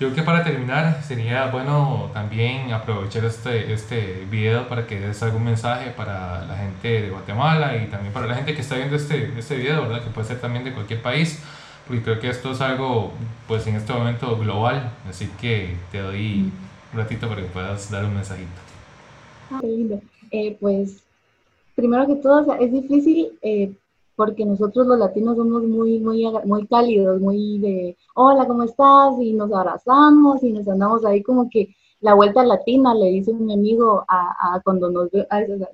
yo 0.00 0.08
creo 0.08 0.14
que 0.14 0.22
para 0.22 0.42
terminar 0.42 1.02
sería 1.02 1.50
bueno 1.50 2.10
también 2.14 2.72
aprovechar 2.72 3.24
este, 3.26 3.72
este 3.72 4.26
video 4.30 4.66
para 4.66 4.86
que 4.86 4.98
des 4.98 5.22
algún 5.22 5.44
mensaje 5.44 5.90
para 5.90 6.46
la 6.46 6.56
gente 6.56 7.02
de 7.02 7.10
Guatemala 7.10 7.76
y 7.76 7.86
también 7.88 8.12
para 8.12 8.26
la 8.26 8.34
gente 8.34 8.54
que 8.54 8.62
está 8.62 8.76
viendo 8.76 8.96
este, 8.96 9.38
este 9.38 9.56
video, 9.56 9.82
¿verdad? 9.82 10.02
Que 10.02 10.10
puede 10.10 10.26
ser 10.26 10.40
también 10.40 10.64
de 10.64 10.72
cualquier 10.72 11.02
país 11.02 11.42
porque 11.86 12.02
creo 12.02 12.20
que 12.20 12.28
esto 12.30 12.52
es 12.52 12.60
algo, 12.60 13.10
pues 13.48 13.66
en 13.66 13.74
este 13.74 13.92
momento 13.92 14.38
global, 14.38 14.92
así 15.08 15.28
que 15.40 15.76
te 15.90 15.98
doy 15.98 16.50
un 16.92 16.98
ratito 16.98 17.28
para 17.28 17.42
que 17.42 17.48
puedas 17.48 17.90
dar 17.90 18.04
un 18.04 18.14
mensajito. 18.14 18.48
Ah, 19.50 19.58
qué 19.60 19.66
lindo. 19.66 20.00
Eh, 20.30 20.56
pues, 20.60 21.02
primero 21.74 22.06
que 22.06 22.14
todo, 22.14 22.54
es 22.54 22.72
difícil 22.72 23.32
eh, 23.42 23.72
porque 24.20 24.44
nosotros 24.44 24.86
los 24.86 24.98
latinos 24.98 25.34
somos 25.38 25.62
muy, 25.62 25.98
muy, 25.98 26.26
muy 26.44 26.66
cálidos, 26.66 27.22
muy 27.22 27.58
de, 27.58 27.96
hola, 28.14 28.46
¿cómo 28.46 28.64
estás? 28.64 29.14
Y 29.18 29.32
nos 29.32 29.50
abrazamos 29.50 30.42
y 30.44 30.52
nos 30.52 30.68
andamos 30.68 31.06
ahí 31.06 31.22
como 31.22 31.48
que 31.48 31.74
la 32.00 32.12
vuelta 32.12 32.44
latina, 32.44 32.94
le 32.94 33.06
dice 33.12 33.32
un 33.32 33.50
amigo 33.50 34.04
a, 34.08 34.60
cuando 34.62 34.90
nos 34.90 35.10
ve, 35.10 35.26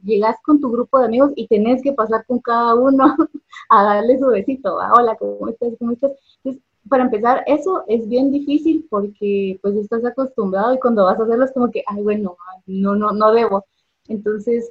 llegas 0.05 0.37
con 0.45 0.61
tu 0.61 0.71
grupo 0.71 1.01
de 1.01 1.07
amigos 1.07 1.33
y 1.35 1.49
tenés 1.49 1.83
que 1.83 1.93
pasar 1.93 2.25
con 2.25 2.39
cada 2.39 2.77
uno 2.77 3.17
a 3.69 3.83
darle 3.83 4.17
su 4.17 4.29
besito, 4.29 4.77
hola, 4.77 5.17
¿cómo 5.17 5.49
estás? 5.49 5.73
¿Cómo 5.81 5.91
estás? 5.91 6.13
Entonces, 6.45 6.63
para 6.89 7.03
empezar, 7.03 7.43
eso 7.49 7.83
es 7.89 8.09
bien 8.09 8.31
difícil 8.31 8.87
porque 8.89 9.59
pues 9.61 9.75
estás 9.75 10.05
acostumbrado 10.05 10.73
y 10.73 10.79
cuando 10.79 11.05
vas 11.05 11.19
a 11.19 11.25
hacerlo 11.25 11.47
es 11.47 11.53
como 11.53 11.73
que, 11.73 11.83
ay, 11.89 12.01
bueno, 12.01 12.37
no, 12.67 12.95
no, 12.95 13.11
no 13.11 13.33
debo. 13.33 13.65
Entonces, 14.07 14.71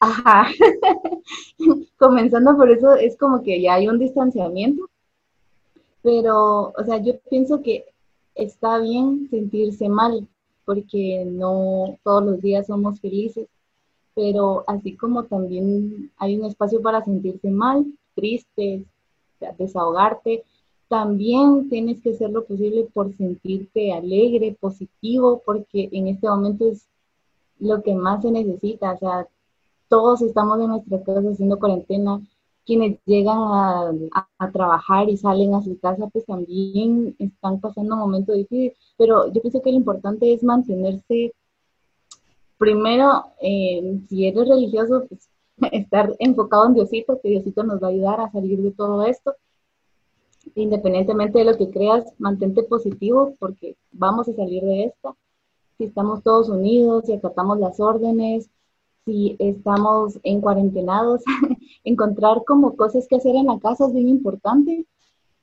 ajá, 0.00 0.48
comenzando 1.98 2.56
por 2.56 2.70
eso 2.70 2.94
es 2.94 3.16
como 3.16 3.42
que 3.42 3.60
ya 3.60 3.74
hay 3.74 3.88
un 3.88 3.98
distanciamiento, 3.98 4.88
pero, 6.02 6.72
o 6.76 6.84
sea, 6.84 6.98
yo 6.98 7.18
pienso 7.30 7.62
que 7.62 7.86
está 8.34 8.78
bien 8.78 9.28
sentirse 9.30 9.88
mal, 9.88 10.28
porque 10.64 11.24
no 11.26 11.98
todos 12.02 12.24
los 12.24 12.40
días 12.40 12.66
somos 12.66 13.00
felices, 13.00 13.48
pero 14.14 14.64
así 14.66 14.96
como 14.96 15.24
también 15.24 16.10
hay 16.18 16.36
un 16.36 16.46
espacio 16.46 16.80
para 16.82 17.04
sentirse 17.04 17.50
mal, 17.50 17.86
triste, 18.14 18.84
desahogarte, 19.58 20.44
también 20.88 21.68
tienes 21.68 22.00
que 22.00 22.10
hacer 22.10 22.30
lo 22.30 22.44
posible 22.44 22.86
por 22.92 23.16
sentirte 23.16 23.92
alegre, 23.92 24.56
positivo, 24.58 25.42
porque 25.44 25.88
en 25.92 26.08
este 26.08 26.28
momento 26.28 26.68
es 26.68 26.86
lo 27.58 27.82
que 27.82 27.94
más 27.94 28.22
se 28.22 28.30
necesita, 28.30 28.92
o 28.92 28.98
sea, 28.98 29.28
todos 29.88 30.22
estamos 30.22 30.60
en 30.60 30.68
nuestras 30.68 31.02
casas 31.04 31.24
haciendo 31.24 31.58
cuarentena, 31.58 32.20
quienes 32.64 32.98
llegan 33.04 33.38
a, 33.38 34.50
trabajar 34.52 35.08
y 35.08 35.16
salen 35.16 35.54
a 35.54 35.62
su 35.62 35.78
casa, 35.78 36.06
pues 36.08 36.24
también 36.24 37.14
están 37.18 37.60
pasando 37.60 37.94
un 37.94 38.00
momento. 38.00 38.32
Pero 38.96 39.32
yo 39.32 39.40
pienso 39.40 39.62
que 39.62 39.70
lo 39.70 39.76
importante 39.76 40.32
es 40.32 40.42
mantenerse, 40.42 41.34
primero, 42.58 43.24
si 43.40 44.26
eres 44.26 44.48
religioso, 44.48 45.04
pues 45.08 45.28
estar 45.72 46.14
enfocado 46.18 46.66
en 46.66 46.74
Diosito, 46.74 47.20
que 47.20 47.28
Diosito 47.28 47.62
nos 47.64 47.82
va 47.82 47.88
a 47.88 47.90
ayudar 47.90 48.20
a 48.20 48.30
salir 48.30 48.60
de 48.62 48.72
todo 48.72 49.04
esto. 49.04 49.34
Independientemente 50.54 51.38
de 51.38 51.44
lo 51.44 51.56
que 51.56 51.70
creas, 51.70 52.04
mantente 52.18 52.62
positivo 52.62 53.34
porque 53.38 53.76
vamos 53.92 54.28
a 54.28 54.34
salir 54.34 54.62
de 54.62 54.84
esta. 54.84 55.14
Si 55.78 55.84
estamos 55.84 56.22
todos 56.22 56.48
unidos, 56.48 57.04
si 57.06 57.12
acatamos 57.14 57.58
las 57.58 57.80
órdenes, 57.80 58.50
si 59.04 59.36
estamos 59.38 60.18
en 60.22 60.40
cuarentenados, 60.40 61.22
encontrar 61.84 62.44
como 62.44 62.76
cosas 62.76 63.06
que 63.08 63.16
hacer 63.16 63.36
en 63.36 63.46
la 63.46 63.58
casa 63.58 63.86
es 63.86 63.92
bien 63.92 64.08
importante. 64.08 64.86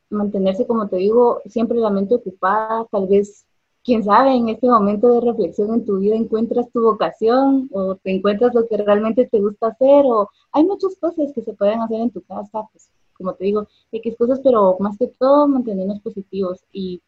Mantenerse, 0.09 0.67
como 0.67 0.87
te 0.89 0.97
digo, 0.97 1.41
siempre 1.45 1.77
la 1.77 1.89
mente 1.89 2.15
ocupada, 2.15 2.85
tal 2.91 3.07
vez, 3.07 3.45
quién 3.83 4.03
sabe, 4.03 4.35
en 4.35 4.49
este 4.49 4.67
momento 4.67 5.13
de 5.13 5.21
reflexión 5.21 5.73
en 5.73 5.85
tu 5.85 5.97
vida 5.99 6.15
encuentras 6.15 6.69
tu 6.71 6.81
vocación 6.81 7.69
o 7.71 7.95
te 7.95 8.11
encuentras 8.11 8.53
lo 8.53 8.67
que 8.67 8.77
realmente 8.77 9.27
te 9.27 9.39
gusta 9.39 9.67
hacer 9.67 10.05
o 10.05 10.29
hay 10.51 10.63
muchas 10.65 10.95
cosas 10.97 11.31
que 11.33 11.41
se 11.41 11.53
pueden 11.53 11.81
hacer 11.81 11.99
en 12.01 12.11
tu 12.11 12.21
casa, 12.21 12.67
pues, 12.71 12.89
como 13.13 13.33
te 13.33 13.45
digo, 13.45 13.67
X 13.91 14.15
cosas, 14.17 14.39
pero 14.43 14.77
más 14.79 14.97
que 14.97 15.07
todo 15.07 15.47
mantenernos 15.47 15.99
positivos 16.01 16.59
y 16.71 17.01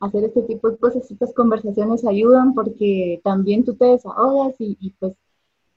hacer 0.00 0.24
este 0.24 0.42
tipo 0.42 0.70
de 0.70 0.76
cosas, 0.76 1.10
estas 1.10 1.32
conversaciones 1.34 2.04
ayudan 2.04 2.54
porque 2.54 3.20
también 3.24 3.64
tú 3.64 3.74
te 3.74 3.86
desahogas 3.86 4.54
y, 4.60 4.76
y 4.80 4.90
pues 4.90 5.14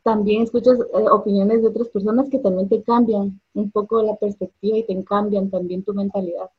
también 0.06 0.44
escuchas 0.44 0.78
eh, 0.80 1.10
opiniones 1.12 1.64
de 1.64 1.70
otras 1.70 1.88
personas 1.90 2.30
que 2.30 2.38
también 2.38 2.70
te 2.70 2.84
cambian 2.84 3.42
un 3.56 3.72
poco 3.72 4.04
la 4.04 4.16
perspectiva 4.16 4.78
y 4.78 4.84
te 4.84 5.04
cambian 5.04 5.50
también 5.50 5.84
tu 5.84 5.96
mentalidad. 5.96 6.52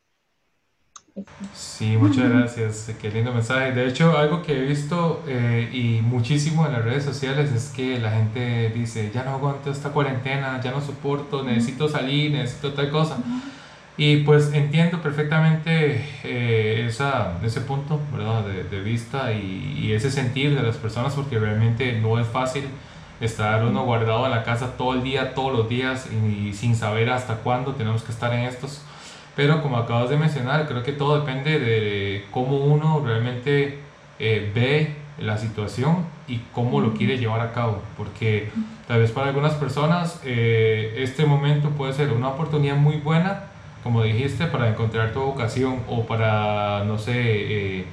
Sí, 1.54 1.96
muchas 1.96 2.28
gracias. 2.28 2.94
Qué 3.00 3.08
lindo 3.08 3.32
mensaje. 3.32 3.72
De 3.72 3.86
hecho, 3.86 4.18
algo 4.18 4.42
que 4.42 4.58
he 4.58 4.66
visto 4.66 5.22
eh, 5.28 5.70
y 5.72 6.02
muchísimo 6.02 6.66
en 6.66 6.72
las 6.72 6.84
redes 6.84 7.04
sociales 7.04 7.52
es 7.52 7.70
que 7.70 8.00
la 8.00 8.10
gente 8.10 8.70
dice, 8.70 9.12
ya 9.14 9.22
no 9.22 9.30
aguanto 9.30 9.70
esta 9.70 9.92
cuarentena, 9.92 10.60
ya 10.60 10.72
no 10.72 10.80
soporto, 10.80 11.44
necesito 11.44 11.88
salir, 11.88 12.32
necesito 12.32 12.74
tal 12.74 12.90
cosa. 12.90 13.18
Y 13.96 14.24
pues 14.24 14.52
entiendo 14.54 15.00
perfectamente 15.00 16.04
eh, 16.24 16.84
esa, 16.88 17.38
ese 17.44 17.60
punto 17.60 18.00
¿verdad? 18.12 18.44
De, 18.44 18.64
de 18.64 18.80
vista 18.80 19.32
y, 19.32 19.78
y, 19.78 19.92
ese 19.92 20.10
sentir 20.10 20.54
de 20.54 20.62
las 20.62 20.76
personas 20.76 21.14
porque 21.14 21.38
realmente 21.38 21.98
no 21.98 22.18
es 22.18 22.26
fácil 22.26 22.64
estar 23.20 23.64
uno 23.64 23.84
guardado 23.84 24.26
en 24.26 24.30
la 24.30 24.42
casa 24.44 24.76
todo 24.76 24.94
el 24.94 25.02
día, 25.02 25.34
todos 25.34 25.52
los 25.52 25.68
días 25.68 26.08
y, 26.10 26.52
sin 26.52 26.76
saber 26.76 27.10
hasta 27.10 27.36
cuándo 27.36 27.72
tenemos 27.74 28.02
que 28.02 28.12
estar 28.12 28.32
en 28.32 28.40
estos. 28.40 28.82
Pero 29.34 29.62
como 29.62 29.76
acabas 29.76 30.10
de 30.10 30.16
mencionar, 30.16 30.66
creo 30.66 30.82
que 30.82 30.92
todo 30.92 31.20
depende 31.20 31.58
de 31.58 32.24
cómo 32.30 32.56
uno 32.58 33.02
realmente 33.04 33.80
eh, 34.18 34.50
ve 34.54 34.96
la 35.18 35.38
situación 35.38 36.06
y 36.28 36.40
cómo 36.52 36.80
lo 36.80 36.94
quiere 36.94 37.18
llevar 37.18 37.40
a 37.40 37.52
cabo. 37.52 37.82
Porque 37.96 38.50
tal 38.88 39.00
vez 39.00 39.10
para 39.10 39.28
algunas 39.28 39.54
personas 39.54 40.20
eh, 40.24 40.94
este 40.98 41.26
momento 41.26 41.70
puede 41.70 41.92
ser 41.92 42.12
una 42.12 42.28
oportunidad 42.28 42.76
muy 42.76 42.96
buena 42.96 43.44
como 43.86 44.02
dijiste, 44.02 44.46
para 44.46 44.68
encontrar 44.68 45.12
tu 45.12 45.20
vocación 45.20 45.84
o 45.88 46.04
para, 46.06 46.82
no 46.84 46.98
sé, 46.98 47.12
eh, 47.14 47.86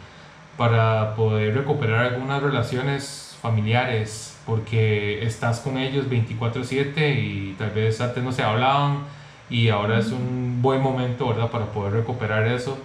para 0.57 1.13
poder 1.13 1.53
recuperar 1.53 2.13
algunas 2.13 2.41
relaciones 2.41 3.38
familiares, 3.39 4.33
porque 4.45 5.23
estás 5.25 5.60
con 5.60 5.77
ellos 5.77 6.10
24/7 6.10 7.13
y 7.15 7.56
tal 7.58 7.71
vez 7.71 7.99
antes 8.01 8.23
no 8.23 8.32
se 8.32 8.43
hablaban 8.43 8.99
y 9.49 9.69
ahora 9.69 9.99
es 9.99 10.12
un 10.12 10.62
buen 10.62 10.82
momento, 10.82 11.27
¿verdad?, 11.29 11.49
para 11.49 11.65
poder 11.65 11.93
recuperar 11.93 12.47
eso. 12.47 12.77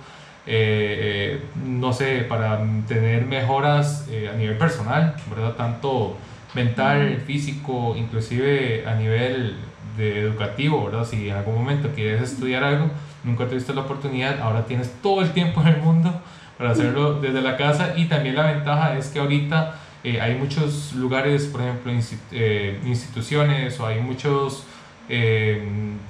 Eh, 0.46 1.40
eh, 1.40 1.42
no 1.66 1.92
sé, 1.92 2.20
para 2.20 2.60
tener 2.86 3.26
mejoras 3.26 4.08
a 4.08 4.36
nivel 4.36 4.56
personal, 4.56 5.14
¿verdad? 5.28 5.54
Tanto 5.54 6.16
mental, 6.54 7.22
físico, 7.26 7.94
inclusive 7.96 8.84
a 8.86 8.94
nivel 8.94 9.56
de 9.96 10.20
educativo, 10.20 10.86
¿verdad? 10.86 11.04
Si 11.04 11.28
en 11.28 11.36
algún 11.36 11.56
momento 11.56 11.90
quieres 11.94 12.22
estudiar 12.22 12.64
algo, 12.64 12.90
nunca 13.24 13.46
tuviste 13.46 13.74
la 13.74 13.82
oportunidad, 13.82 14.40
ahora 14.40 14.64
tienes 14.64 14.90
todo 15.02 15.20
el 15.20 15.32
tiempo 15.32 15.60
en 15.60 15.68
el 15.68 15.82
mundo 15.82 16.14
para 16.56 16.70
hacerlo 16.70 17.20
desde 17.20 17.42
la 17.42 17.56
casa 17.56 17.94
y 17.96 18.06
también 18.06 18.36
la 18.36 18.52
ventaja 18.52 18.96
es 18.96 19.08
que 19.08 19.18
ahorita 19.18 19.74
eh, 20.04 20.20
hay 20.20 20.36
muchos 20.36 20.94
lugares, 20.94 21.46
por 21.46 21.60
ejemplo, 21.60 21.92
eh, 22.32 22.80
instituciones 22.84 23.78
o 23.80 23.86
hay 23.86 24.00
muchos, 24.00 24.64
eh, 25.08 25.66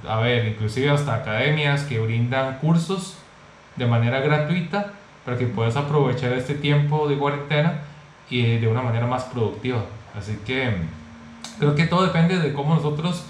a 0.06 0.18
ver, 0.20 0.46
inclusive 0.46 0.90
hasta 0.90 1.14
academias 1.14 1.84
que 1.84 1.98
brindan 1.98 2.58
cursos 2.58 3.16
de 3.76 3.86
manera 3.86 4.20
gratuita 4.20 4.92
para 5.24 5.38
que 5.38 5.46
puedas 5.46 5.76
aprovechar 5.76 6.32
este 6.32 6.54
tiempo 6.54 7.08
de 7.08 7.16
cuarentena 7.16 7.80
y 8.30 8.58
de 8.58 8.68
una 8.68 8.82
manera 8.82 9.06
más 9.06 9.24
productiva. 9.24 9.84
Así 10.16 10.38
que 10.44 10.70
creo 11.58 11.74
que 11.74 11.86
todo 11.86 12.04
depende 12.04 12.38
de 12.38 12.52
cómo 12.52 12.74
nosotros 12.74 13.24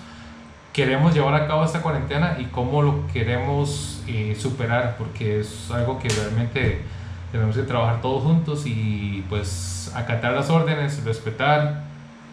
queremos 0.73 1.15
llevar 1.15 1.35
a 1.35 1.47
cabo 1.47 1.65
esta 1.65 1.83
cuarentena 1.83 2.37
y 2.39 2.45
cómo 2.45 2.83
lo 2.83 3.07
queremos 3.13 4.03
eh, 4.07 4.37
superar, 4.39 4.97
porque 4.97 5.41
es 5.41 5.71
algo 5.71 5.99
que 5.99 6.09
realmente 6.09 6.83
tenemos 7.33 7.57
que 7.57 7.63
trabajar 7.63 8.01
todos 8.01 8.23
juntos 8.23 8.65
y 8.67 9.25
pues 9.29 9.93
acatar 9.95 10.33
las 10.33 10.51
órdenes, 10.51 11.05
respetar 11.05 11.85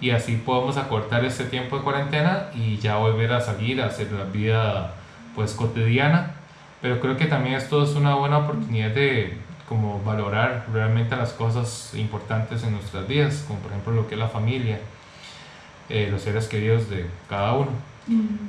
y 0.01 0.11
así 0.11 0.35
podemos 0.35 0.77
acortar 0.77 1.23
este 1.25 1.45
tiempo 1.45 1.77
de 1.77 1.83
cuarentena 1.83 2.49
y 2.53 2.77
ya 2.77 2.97
volver 2.97 3.33
a 3.33 3.41
salir 3.41 3.81
a 3.81 3.87
hacer 3.87 4.11
la 4.11 4.25
vida 4.25 4.93
pues 5.35 5.53
cotidiana. 5.53 6.31
Pero 6.81 6.99
creo 6.99 7.17
que 7.17 7.25
también 7.25 7.55
esto 7.55 7.83
es 7.83 7.95
una 7.95 8.15
buena 8.15 8.39
oportunidad 8.39 8.91
de 8.91 9.37
como 9.67 10.01
valorar 10.03 10.65
realmente 10.71 11.15
las 11.15 11.33
cosas 11.33 11.93
importantes 11.95 12.63
en 12.63 12.73
nuestras 12.73 13.07
vidas, 13.07 13.43
como 13.47 13.59
por 13.59 13.71
ejemplo 13.71 13.93
lo 13.93 14.07
que 14.07 14.15
es 14.15 14.19
la 14.19 14.27
familia, 14.27 14.79
eh, 15.89 16.09
los 16.11 16.21
seres 16.21 16.47
queridos 16.47 16.89
de 16.89 17.09
cada 17.27 17.53
uno. 17.53 17.71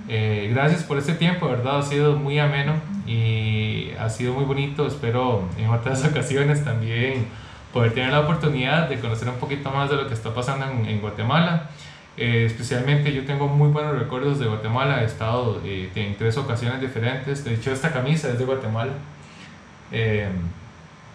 Eh, 0.08 0.50
gracias 0.52 0.82
por 0.82 0.98
este 0.98 1.14
tiempo, 1.14 1.48
¿verdad? 1.48 1.78
Ha 1.78 1.82
sido 1.82 2.16
muy 2.16 2.38
ameno 2.38 2.74
y 3.06 3.90
ha 3.98 4.08
sido 4.10 4.34
muy 4.34 4.44
bonito. 4.44 4.86
Espero 4.86 5.44
en 5.58 5.70
otras 5.70 6.04
ocasiones 6.10 6.64
también 6.64 7.26
poder 7.72 7.92
tener 7.94 8.12
la 8.12 8.20
oportunidad 8.20 8.88
de 8.88 8.98
conocer 9.00 9.28
un 9.28 9.36
poquito 9.36 9.70
más 9.70 9.90
de 9.90 9.96
lo 9.96 10.08
que 10.08 10.14
está 10.14 10.34
pasando 10.34 10.66
en, 10.66 11.00
Guatemala. 11.00 11.70
Eh, 12.16 12.44
especialmente 12.46 13.12
yo 13.12 13.24
tengo 13.26 13.46
muy 13.46 13.68
buenos 13.68 13.98
recuerdos 13.98 14.38
de 14.38 14.46
Guatemala. 14.46 15.02
He 15.02 15.06
estado 15.06 15.60
eh, 15.64 15.90
en 15.94 16.16
tres 16.16 16.36
ocasiones 16.36 16.80
diferentes. 16.80 17.44
De 17.44 17.54
hecho, 17.54 17.72
esta 17.72 17.92
camisa 17.92 18.28
es 18.28 18.38
de 18.38 18.44
Guatemala. 18.44 18.92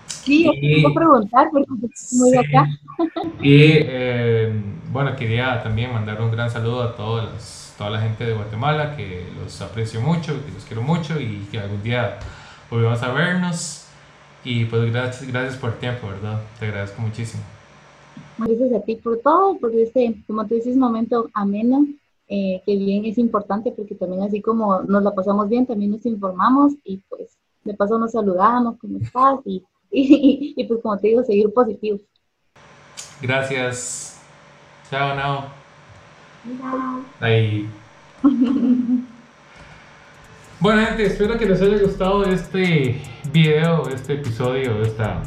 sí, 0.08 0.50
y, 0.54 0.82
puedo 0.82 0.96
preguntar 0.96 1.48
porque 1.52 1.68
muy 2.14 2.38
acá. 2.38 2.68
Y 3.42 3.80
bueno, 4.92 5.16
quería 5.16 5.64
también 5.64 5.94
mandar 5.94 6.22
un 6.22 6.32
gran 6.32 6.50
saludo 6.50 6.84
a 6.84 6.96
todos 6.96 7.32
los 7.32 7.61
toda 7.82 7.90
la 7.90 8.02
gente 8.02 8.24
de 8.24 8.36
Guatemala, 8.36 8.96
que 8.96 9.26
los 9.42 9.60
aprecio 9.60 10.02
mucho, 10.02 10.34
que 10.46 10.52
los 10.52 10.64
quiero 10.66 10.84
mucho 10.84 11.20
y 11.20 11.48
que 11.50 11.58
algún 11.58 11.82
día 11.82 12.20
volvamos 12.70 13.02
a 13.02 13.12
vernos. 13.12 13.88
Y 14.44 14.66
pues 14.66 14.92
gracias, 14.92 15.28
gracias 15.32 15.56
por 15.58 15.72
el 15.72 15.80
tiempo, 15.80 16.08
¿verdad? 16.08 16.44
Te 16.60 16.68
agradezco 16.68 17.02
muchísimo. 17.02 17.42
Gracias 18.38 18.72
a 18.74 18.82
ti 18.82 18.98
por 18.98 19.18
todo, 19.18 19.58
por 19.58 19.74
este, 19.74 20.16
como 20.28 20.46
tú 20.46 20.54
dices, 20.54 20.78
momento 20.78 21.32
ameno, 21.34 21.88
eh, 22.28 22.62
que 22.68 22.76
bien 22.76 23.06
es 23.06 23.18
importante 23.18 23.72
porque 23.72 23.96
también 23.96 24.22
así 24.22 24.44
como 24.44 24.84
nos 24.84 25.02
la 25.02 25.16
pasamos 25.16 25.50
bien, 25.50 25.66
también 25.66 25.90
nos 25.90 26.06
informamos 26.06 26.74
y 26.84 26.98
pues 27.10 27.36
de 27.64 27.74
paso 27.74 27.98
nos 27.98 28.12
saludamos, 28.12 28.78
¿cómo 28.80 29.00
estás? 29.00 29.40
Y, 29.44 29.64
y, 29.92 30.54
y 30.56 30.64
pues 30.66 30.82
como 30.84 31.00
te 31.00 31.08
digo, 31.08 31.24
seguir 31.24 31.52
positivos. 31.52 32.02
Gracias. 33.24 34.22
Chao, 34.92 35.16
Nao. 35.16 35.61
Ahí. 37.20 37.70
Bueno 40.60 40.86
gente, 40.86 41.06
espero 41.06 41.38
que 41.38 41.46
les 41.46 41.62
haya 41.62 41.78
gustado 41.80 42.24
este 42.26 43.02
video, 43.32 43.90
este 43.90 44.14
episodio, 44.14 44.82
esta 44.84 45.24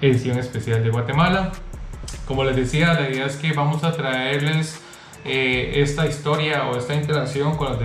edición 0.00 0.38
especial 0.38 0.82
de 0.82 0.90
Guatemala. 0.90 1.52
Como 2.26 2.44
les 2.44 2.56
decía, 2.56 2.94
la 2.94 3.10
idea 3.10 3.26
es 3.26 3.36
que 3.36 3.52
vamos 3.52 3.82
a 3.82 3.92
traerles 3.92 4.80
eh, 5.24 5.72
esta 5.76 6.06
historia 6.06 6.68
o 6.68 6.76
esta 6.76 6.94
interacción 6.94 7.56
con 7.56 7.78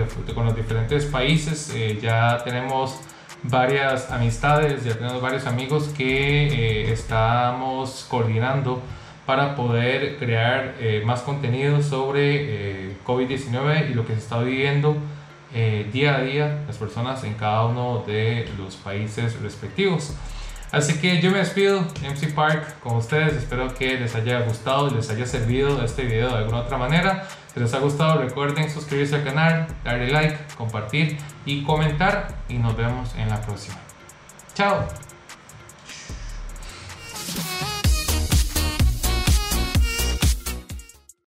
los, 0.46 0.56
diferentes 0.56 1.06
países. 1.06 1.72
Eh, 1.74 1.98
ya 2.00 2.38
tenemos 2.44 3.00
varias 3.42 4.10
amistades, 4.10 4.84
ya 4.84 4.94
tenemos 4.94 5.20
varios 5.20 5.46
amigos 5.46 5.88
que 5.96 6.46
eh, 6.46 6.92
estamos 6.92 8.06
coordinando 8.08 8.80
para 9.26 9.56
poder 9.56 10.16
crear 10.16 10.76
eh, 10.78 11.02
más 11.04 11.20
contenido 11.22 11.82
sobre 11.82 12.90
eh, 12.90 12.96
COVID-19 13.04 13.90
y 13.90 13.94
lo 13.94 14.06
que 14.06 14.14
se 14.14 14.20
está 14.20 14.40
viviendo 14.40 14.96
eh, 15.52 15.88
día 15.92 16.16
a 16.16 16.20
día 16.20 16.64
las 16.66 16.76
personas 16.76 17.24
en 17.24 17.34
cada 17.34 17.66
uno 17.66 18.04
de 18.06 18.48
los 18.56 18.76
países 18.76 19.40
respectivos. 19.40 20.14
Así 20.72 20.98
que 20.98 21.20
yo 21.20 21.30
me 21.30 21.38
despido, 21.38 21.80
MC 22.02 22.34
Park, 22.34 22.80
con 22.80 22.96
ustedes. 22.96 23.34
Espero 23.34 23.72
que 23.74 23.98
les 23.98 24.14
haya 24.14 24.40
gustado 24.40 24.88
y 24.88 24.94
les 24.94 25.08
haya 25.10 25.24
servido 25.24 25.82
este 25.82 26.02
video 26.04 26.28
de 26.28 26.38
alguna 26.38 26.58
otra 26.58 26.76
manera. 26.76 27.26
Si 27.54 27.60
les 27.60 27.72
ha 27.72 27.78
gustado, 27.78 28.20
recuerden 28.20 28.68
suscribirse 28.68 29.14
al 29.14 29.24
canal, 29.24 29.66
darle 29.84 30.10
like, 30.10 30.36
compartir 30.58 31.16
y 31.44 31.62
comentar. 31.62 32.28
Y 32.48 32.58
nos 32.58 32.76
vemos 32.76 33.14
en 33.16 33.28
la 33.28 33.40
próxima. 33.40 33.78
Chao. 34.54 34.86